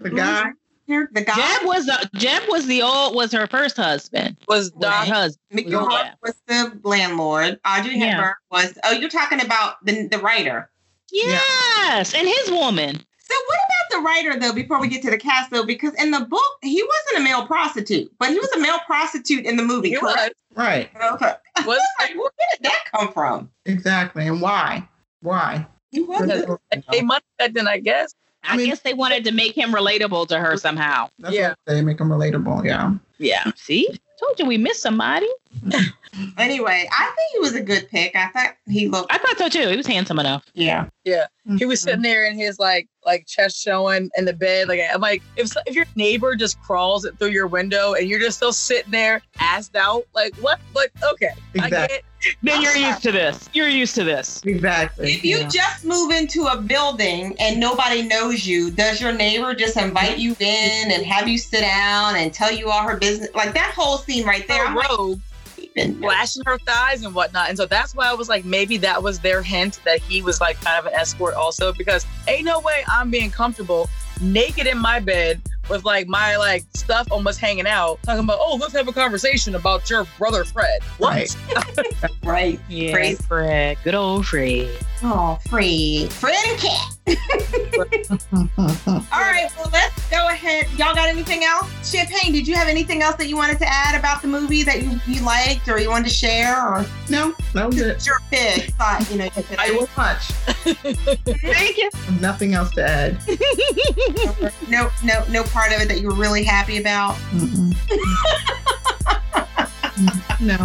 The 0.00 0.10
guy. 0.10 0.50
Here, 0.88 1.10
the 1.12 1.20
guy. 1.20 1.34
Jeb 1.34 1.66
was 1.66 1.84
the 1.84 2.10
Jeb 2.16 2.42
was 2.48 2.66
the 2.66 2.80
old 2.80 3.14
was 3.14 3.30
her 3.32 3.46
first 3.46 3.76
husband. 3.76 4.38
Was 4.48 4.70
the 4.72 4.80
Doc 4.80 5.06
husband. 5.06 5.38
Mickey 5.50 5.70
Yeah. 5.70 5.78
Rourke 5.86 6.16
was 6.22 6.34
the 6.46 6.80
landlord. 6.82 7.60
Audrey 7.66 7.98
Yeah. 7.98 8.06
Hepburn 8.06 8.34
was. 8.50 8.78
Oh, 8.84 8.92
you're 8.92 9.10
talking 9.10 9.42
about 9.44 9.84
the 9.84 10.08
the 10.08 10.18
writer. 10.18 10.70
Yes, 11.12 12.14
and 12.14 12.26
his 12.26 12.50
woman. 12.50 12.96
So 12.96 13.34
what 13.46 13.58
about 13.68 13.98
the 14.00 14.06
writer 14.06 14.40
though? 14.40 14.54
Before 14.54 14.80
we 14.80 14.88
get 14.88 15.02
to 15.02 15.10
the 15.10 15.18
cast 15.18 15.50
though, 15.50 15.64
because 15.66 15.92
in 16.02 16.10
the 16.10 16.20
book 16.24 16.58
he 16.62 16.82
wasn't 16.82 17.18
a 17.18 17.30
male 17.30 17.46
prostitute, 17.46 18.10
but 18.18 18.30
he 18.30 18.38
was 18.38 18.50
a 18.52 18.58
male 18.58 18.78
prostitute 18.86 19.44
in 19.44 19.56
the 19.58 19.62
movie. 19.62 19.90
He 19.90 19.96
correct? 19.96 20.36
Right. 20.54 20.90
Okay. 20.94 21.34
was 21.66 21.80
Like, 22.00 22.14
where 22.16 22.30
did 22.54 22.64
that 22.64 22.84
come 22.94 23.12
from? 23.12 23.50
Exactly. 23.66 24.26
And 24.26 24.40
why? 24.40 24.88
Why? 25.20 25.66
He 25.90 26.00
wasn't. 26.00 26.58
they 26.90 27.02
money 27.02 27.24
back 27.38 27.52
then, 27.52 27.68
I 27.68 27.78
guess. 27.78 28.14
I, 28.44 28.54
I 28.54 28.56
mean- 28.56 28.66
guess 28.66 28.80
they 28.80 28.94
wanted 28.94 29.24
to 29.24 29.32
make 29.32 29.56
him 29.56 29.72
relatable 29.72 30.28
to 30.28 30.38
her 30.38 30.56
somehow. 30.56 31.08
That's 31.18 31.34
Yeah. 31.34 31.50
what 31.50 31.58
they 31.66 31.82
make 31.82 32.00
him 32.00 32.08
relatable. 32.08 32.64
Yeah. 32.64 32.92
Yeah. 33.18 33.50
See, 33.56 33.88
told 34.20 34.38
you 34.38 34.46
we 34.46 34.58
missed 34.58 34.82
somebody. 34.82 35.28
Anyway, 36.36 36.88
I 36.90 37.04
think 37.04 37.32
he 37.32 37.38
was 37.38 37.54
a 37.54 37.60
good 37.60 37.88
pick. 37.88 38.16
I 38.16 38.28
thought 38.28 38.56
he 38.66 38.88
looked. 38.88 39.12
I 39.12 39.18
thought 39.18 39.38
so 39.38 39.48
too. 39.48 39.68
He 39.68 39.76
was 39.76 39.86
handsome 39.86 40.18
enough. 40.18 40.44
Yeah. 40.54 40.88
Yeah. 41.04 41.26
He 41.58 41.64
was 41.64 41.80
mm-hmm. 41.80 41.88
sitting 41.88 42.02
there 42.02 42.26
in 42.26 42.36
his 42.36 42.58
like 42.58 42.88
like 43.04 43.26
chest 43.26 43.62
showing 43.62 44.10
in 44.16 44.24
the 44.24 44.32
bed. 44.32 44.68
Like 44.68 44.80
I'm 44.92 45.00
like, 45.00 45.22
if 45.36 45.52
if 45.66 45.74
your 45.74 45.84
neighbor 45.94 46.34
just 46.34 46.60
crawls 46.62 47.04
it 47.04 47.18
through 47.18 47.28
your 47.28 47.46
window 47.46 47.94
and 47.94 48.08
you're 48.08 48.20
just 48.20 48.38
still 48.38 48.52
sitting 48.52 48.90
there, 48.90 49.22
assed 49.38 49.76
out, 49.76 50.04
like 50.14 50.34
what? 50.36 50.58
Like 50.74 50.92
okay, 51.12 51.30
I 51.60 51.66
Exactly. 51.66 51.96
get. 51.96 52.04
Then 52.42 52.62
you're 52.62 52.76
used 52.76 53.02
to 53.04 53.12
this. 53.12 53.48
You're 53.52 53.68
used 53.68 53.94
to 53.94 54.04
this. 54.04 54.42
Exactly. 54.44 55.12
If 55.14 55.24
you 55.24 55.38
Yeah. 55.38 55.48
just 55.48 55.84
move 55.84 56.10
into 56.10 56.44
a 56.46 56.56
building 56.60 57.36
and 57.38 57.60
nobody 57.60 58.02
knows 58.02 58.46
you, 58.46 58.70
does 58.70 59.00
your 59.00 59.12
neighbor 59.12 59.54
just 59.54 59.76
invite 59.76 60.18
you 60.18 60.34
in 60.40 60.90
and 60.90 61.06
have 61.06 61.28
you 61.28 61.38
sit 61.38 61.60
down 61.60 62.16
and 62.16 62.32
tell 62.34 62.50
you 62.52 62.70
all 62.70 62.82
her 62.82 62.96
business? 62.96 63.28
Like 63.34 63.54
that 63.54 63.72
whole 63.74 63.98
scene 63.98 64.26
right 64.26 64.46
there. 64.48 64.66
I'm 64.66 64.74
like, 64.74 64.88
robe, 64.88 65.20
even- 65.58 65.98
flashing 66.00 66.42
her 66.46 66.58
thighs 66.58 67.02
and 67.04 67.14
whatnot. 67.14 67.48
And 67.50 67.56
so 67.56 67.66
that's 67.66 67.94
why 67.94 68.08
I 68.10 68.14
was 68.14 68.28
like, 68.28 68.44
maybe 68.44 68.78
that 68.78 69.00
was 69.02 69.20
their 69.20 69.42
hint 69.42 69.78
that 69.84 70.00
he 70.00 70.20
was 70.22 70.40
like 70.40 70.60
kind 70.60 70.78
of 70.78 70.86
an 70.92 70.98
escort 70.98 71.34
also, 71.34 71.72
because 71.72 72.04
ain't 72.26 72.44
no 72.44 72.58
way 72.60 72.82
I'm 72.88 73.10
being 73.10 73.30
comfortable 73.30 73.88
naked 74.20 74.66
in 74.66 74.78
my 74.78 74.98
bed 74.98 75.40
with 75.68 75.84
like 75.84 76.06
my 76.08 76.36
like 76.36 76.64
stuff 76.74 77.08
almost 77.10 77.40
hanging 77.40 77.66
out, 77.66 78.02
talking 78.02 78.24
about, 78.24 78.38
oh, 78.40 78.56
let's 78.60 78.72
have 78.74 78.88
a 78.88 78.92
conversation 78.92 79.54
about 79.54 79.88
your 79.90 80.06
brother 80.18 80.44
Fred. 80.44 80.82
What? 80.98 81.36
Right. 81.54 82.10
right. 82.24 82.60
Yeah, 82.68 82.92
Crazy. 82.92 83.22
Fred. 83.22 83.78
Good 83.84 83.94
old 83.94 84.26
Fred. 84.26 84.68
Oh, 85.02 85.38
Fred. 85.48 86.12
Fred 86.12 86.34
and 86.46 86.58
Cat. 86.60 86.97
All 88.58 89.20
right, 89.20 89.48
well, 89.56 89.70
let's 89.72 90.10
go 90.10 90.28
ahead. 90.28 90.66
Y'all 90.76 90.94
got 90.94 91.08
anything 91.08 91.44
else? 91.44 91.68
Champagne, 91.90 92.32
did 92.32 92.46
you 92.46 92.54
have 92.54 92.68
anything 92.68 93.02
else 93.02 93.16
that 93.16 93.28
you 93.28 93.36
wanted 93.36 93.58
to 93.58 93.66
add 93.66 93.98
about 93.98 94.22
the 94.22 94.28
movie 94.28 94.62
that 94.62 94.82
you, 94.82 95.00
you 95.06 95.22
liked 95.22 95.68
or 95.68 95.78
you 95.78 95.88
wanted 95.88 96.08
to 96.08 96.14
share? 96.14 96.54
Or 96.56 96.84
no, 97.08 97.34
no 97.54 97.70
good. 97.70 97.96
it's 97.96 98.06
your 98.06 98.20
pick? 98.30 98.70
Thought, 98.74 99.08
you 99.10 99.18
know, 99.18 99.28
I 99.58 99.70
will 99.70 99.88
much. 99.96 100.24
Thank 101.42 101.78
you. 101.78 101.90
Nothing 102.20 102.54
else 102.54 102.70
to 102.72 102.84
add. 102.86 103.18
no, 104.68 104.90
no, 105.02 105.24
no 105.30 105.42
part 105.44 105.72
of 105.72 105.80
it 105.80 105.88
that 105.88 106.00
you 106.00 106.08
were 106.08 106.14
really 106.14 106.44
happy 106.44 106.78
about. 106.78 107.14
Mm-mm. 107.32 107.74
no. 110.40 110.64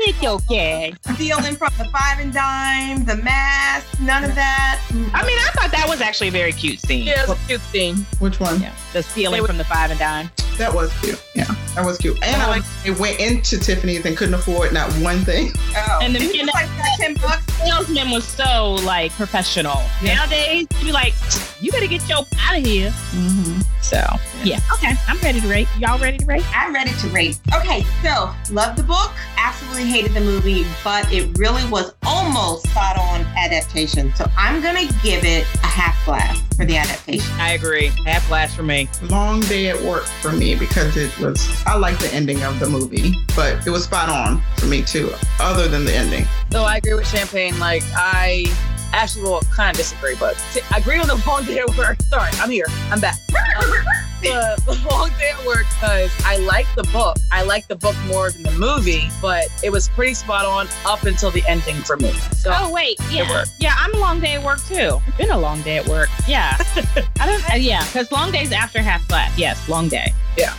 It's 0.00 0.24
okay. 0.24 0.94
Stealing 1.14 1.56
from 1.56 1.72
the 1.76 1.84
five 1.86 2.18
and 2.20 2.32
dime, 2.32 3.04
the 3.04 3.16
mask, 3.16 4.00
none 4.00 4.24
of 4.24 4.34
that. 4.36 4.80
I 4.90 5.26
mean, 5.26 5.38
I 5.38 5.50
thought 5.54 5.70
that 5.72 5.86
was 5.88 6.00
actually 6.00 6.28
a 6.28 6.32
very 6.32 6.52
cute 6.52 6.80
scene. 6.80 7.04
Yeah, 7.06 7.22
it's 7.22 7.30
a 7.32 7.36
cute 7.46 7.60
thing. 7.62 7.96
Which 8.20 8.38
one? 8.38 8.60
Yeah, 8.60 8.74
the 8.92 9.02
stealing 9.02 9.44
from 9.44 9.58
the 9.58 9.64
five 9.64 9.90
and 9.90 9.98
dime. 9.98 10.30
That 10.56 10.72
was 10.74 10.92
cute. 11.00 11.22
Yeah, 11.34 11.46
that 11.74 11.84
was 11.84 11.98
cute. 11.98 12.16
And 12.22 12.40
I 12.40 12.48
like 12.48 12.62
it 12.84 12.98
went 12.98 13.20
into 13.20 13.58
Tiffany's 13.58 14.04
and 14.06 14.16
couldn't 14.16 14.34
afford 14.34 14.72
not 14.72 14.90
one 14.94 15.18
thing. 15.24 15.52
Oh, 15.76 15.98
And 16.02 16.14
the 16.14 16.18
it's 16.18 16.28
beginning- 16.32 16.54
like 16.54 16.66
that 16.68 16.96
ten 16.98 17.14
bucks. 17.14 17.44
Salesman 17.58 18.10
was 18.10 18.24
so 18.24 18.74
like 18.84 19.10
professional. 19.12 19.82
Nowadays, 20.02 20.66
you'd 20.78 20.86
be 20.86 20.92
like, 20.92 21.12
you 21.60 21.70
better 21.72 21.86
get 21.88 22.08
your 22.08 22.18
out 22.40 22.56
of 22.58 22.64
here. 22.64 22.90
Mm-hmm. 22.90 23.60
So 23.82 23.98
yeah, 24.44 24.60
okay, 24.72 24.94
I'm 25.06 25.18
ready 25.18 25.40
to 25.40 25.48
rate. 25.48 25.68
Y'all 25.78 25.98
ready 25.98 26.18
to 26.18 26.26
rate? 26.26 26.44
I'm 26.56 26.72
ready 26.72 26.92
to 26.92 27.08
rate. 27.08 27.40
Okay, 27.54 27.84
so 28.02 28.32
love 28.50 28.76
the 28.76 28.82
book, 28.82 29.12
absolutely 29.36 29.86
hated 29.86 30.12
the 30.14 30.20
movie, 30.20 30.64
but 30.84 31.10
it 31.12 31.36
really 31.38 31.68
was 31.70 31.94
almost 32.06 32.68
spot 32.68 32.98
on 32.98 33.22
adaptation. 33.36 34.14
So 34.14 34.30
I'm 34.36 34.62
gonna 34.62 34.86
give 35.02 35.24
it 35.24 35.44
a 35.62 35.66
half 35.66 36.04
glass 36.04 36.40
for 36.56 36.64
the 36.64 36.76
adaptation. 36.76 37.30
I 37.38 37.52
agree. 37.52 37.88
Half 38.04 38.28
glass 38.28 38.54
for 38.54 38.62
me. 38.62 38.88
Long 39.04 39.40
day 39.40 39.68
at 39.70 39.80
work 39.82 40.04
for 40.04 40.32
me 40.32 40.54
because 40.54 40.96
it 40.96 41.16
was. 41.18 41.48
I 41.66 41.76
like 41.76 41.98
the 41.98 42.12
ending 42.12 42.42
of 42.42 42.58
the 42.60 42.68
movie, 42.68 43.14
but 43.34 43.66
it 43.66 43.70
was 43.70 43.84
spot 43.84 44.08
on 44.08 44.42
for 44.56 44.66
me 44.66 44.82
too. 44.82 45.12
Other 45.40 45.68
than 45.68 45.84
the 45.84 45.94
ending. 45.94 46.26
So 46.50 46.64
I 46.64 46.76
agree 46.76 46.94
with 46.94 47.08
Champagne. 47.08 47.58
Like 47.58 47.82
I 47.94 48.46
actually 48.92 49.22
will 49.22 49.40
kind 49.54 49.70
of 49.70 49.76
disagree, 49.76 50.16
but 50.18 50.36
I 50.70 50.78
agree 50.78 50.98
on 50.98 51.06
the 51.06 51.22
long 51.26 51.44
day 51.44 51.58
at 51.58 51.76
work. 51.76 52.00
Sorry, 52.02 52.30
I'm 52.34 52.50
here. 52.50 52.66
I'm 52.90 53.00
back. 53.00 53.18
The, 54.22 54.60
the 54.66 54.88
long 54.90 55.10
day 55.18 55.30
at 55.30 55.44
work 55.46 55.66
because 55.70 56.10
I 56.24 56.36
like 56.38 56.66
the 56.74 56.82
book. 56.84 57.16
I 57.30 57.42
like 57.42 57.68
the 57.68 57.76
book 57.76 57.96
more 58.06 58.30
than 58.30 58.42
the 58.42 58.52
movie, 58.52 59.08
but 59.22 59.44
it 59.62 59.70
was 59.70 59.88
pretty 59.90 60.14
spot 60.14 60.44
on 60.44 60.68
up 60.86 61.04
until 61.04 61.30
the 61.30 61.42
ending 61.48 61.76
for 61.76 61.96
me. 61.96 62.12
So 62.32 62.50
Oh 62.54 62.72
wait, 62.72 62.98
yeah, 63.10 63.44
yeah. 63.58 63.74
I'm 63.78 63.94
a 63.94 63.98
long 63.98 64.20
day 64.20 64.34
at 64.34 64.44
work 64.44 64.62
too. 64.64 65.00
It's 65.06 65.16
been 65.16 65.30
a 65.30 65.38
long 65.38 65.62
day 65.62 65.78
at 65.78 65.86
work. 65.86 66.08
Yeah, 66.26 66.56
I 67.20 67.26
don't. 67.26 67.50
Uh, 67.50 67.54
yeah, 67.54 67.84
because 67.86 68.10
long 68.10 68.32
days 68.32 68.52
after 68.52 68.82
half 68.82 69.06
glass. 69.08 69.36
Yes, 69.38 69.68
long 69.68 69.88
day. 69.88 70.12
Yeah. 70.36 70.54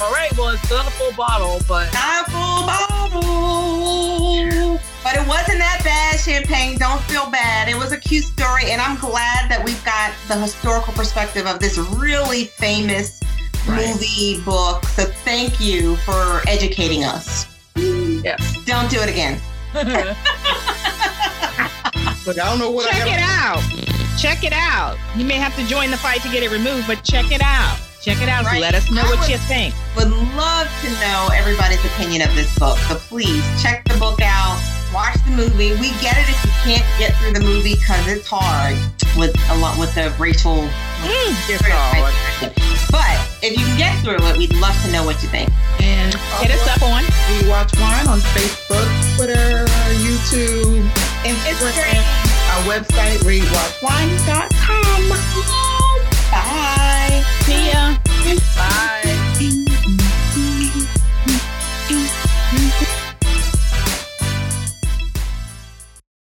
All 0.00 0.12
right, 0.12 0.32
well 0.36 0.48
it's 0.50 0.70
not 0.70 0.86
a 0.86 0.90
full 0.90 1.12
bottle, 1.12 1.60
but 1.68 1.92
Not 1.92 2.28
a 2.28 2.30
full 2.30 2.66
bottle. 2.66 4.80
But 5.04 5.16
it 5.16 5.28
wasn't 5.28 5.58
that 5.58 5.82
bad, 5.84 6.18
Champagne. 6.18 6.78
Don't 6.78 7.00
feel 7.02 7.30
bad. 7.30 7.68
It 7.68 7.76
was 7.76 7.92
a 7.92 7.98
cute 7.98 8.24
story, 8.24 8.70
and 8.70 8.80
I'm 8.80 8.96
glad 8.98 9.50
that 9.50 9.62
we've 9.62 9.84
got 9.84 10.12
the 10.28 10.34
historical 10.36 10.94
perspective 10.94 11.46
of 11.46 11.58
this 11.60 11.76
really 11.76 12.44
famous 12.44 13.20
Right. 13.68 13.86
movie 13.88 14.40
book. 14.42 14.84
So 14.86 15.04
thank 15.24 15.60
you 15.60 15.96
for 15.98 16.42
educating 16.48 17.04
us. 17.04 17.46
yes. 17.76 18.40
Don't 18.64 18.90
do 18.90 18.98
it 19.00 19.08
again. 19.10 19.40
Look, 22.26 22.38
I 22.38 22.48
don't 22.48 22.58
know 22.58 22.70
what 22.70 22.88
I 22.88 22.92
Check 22.98 23.06
got. 23.06 23.18
it 23.18 23.20
out. 23.22 23.62
Check 24.18 24.44
it 24.44 24.52
out. 24.54 24.96
You 25.16 25.26
may 25.26 25.34
have 25.34 25.54
to 25.56 25.66
join 25.66 25.90
the 25.90 25.96
fight 25.98 26.22
to 26.22 26.28
get 26.30 26.42
it 26.42 26.50
removed, 26.50 26.86
but 26.86 27.04
check 27.04 27.30
it 27.30 27.42
out. 27.42 27.78
Check 28.02 28.22
it 28.22 28.28
out. 28.30 28.44
So 28.44 28.50
Right. 28.52 28.60
let 28.62 28.74
us 28.74 28.90
know 28.90 29.02
I 29.02 29.04
what 29.10 29.18
would- 29.20 29.28
you 29.28 29.36
think. 29.38 29.74
Would 29.96 30.10
love 30.34 30.68
to 30.82 30.90
know 31.00 31.28
everybody's 31.34 31.84
opinion 31.84 32.22
of 32.22 32.34
this 32.34 32.50
book. 32.58 32.78
So 32.88 32.94
please 32.96 33.44
check 33.62 33.84
the 33.86 33.94
book 33.98 34.20
out. 34.22 34.58
Watch 34.94 35.18
the 35.24 35.32
movie. 35.32 35.72
We 35.82 35.90
get 35.98 36.16
it 36.16 36.30
if 36.30 36.38
you 36.44 36.52
can't 36.62 36.86
get 37.02 37.16
through 37.18 37.32
the 37.32 37.40
movie 37.40 37.74
because 37.74 38.06
it's 38.06 38.28
hard 38.30 38.78
with 39.18 39.34
a 39.50 39.58
lot 39.58 39.76
with 39.76 39.92
the 39.94 40.14
racial 40.22 40.70
mm, 41.02 41.46
difference. 41.50 41.74
But 42.94 43.18
if 43.42 43.58
you 43.58 43.66
can 43.66 43.76
get 43.76 43.98
through 44.04 44.22
it, 44.22 44.38
we'd 44.38 44.54
love 44.62 44.80
to 44.84 44.92
know 44.92 45.02
what 45.04 45.20
you 45.20 45.28
think. 45.28 45.50
And 45.82 46.14
Hit 46.38 46.54
us 46.54 46.62
up 46.70 46.82
on. 46.86 47.02
We 47.26 47.50
watch 47.50 47.74
wine 47.82 48.06
on 48.06 48.20
Facebook, 48.38 48.86
Twitter, 49.16 49.66
YouTube, 49.98 50.86
Instagram. 51.26 51.98
Our 52.54 52.62
website, 52.70 53.18
readwatchwine.com. 53.26 55.08
Bye. 58.54 59.13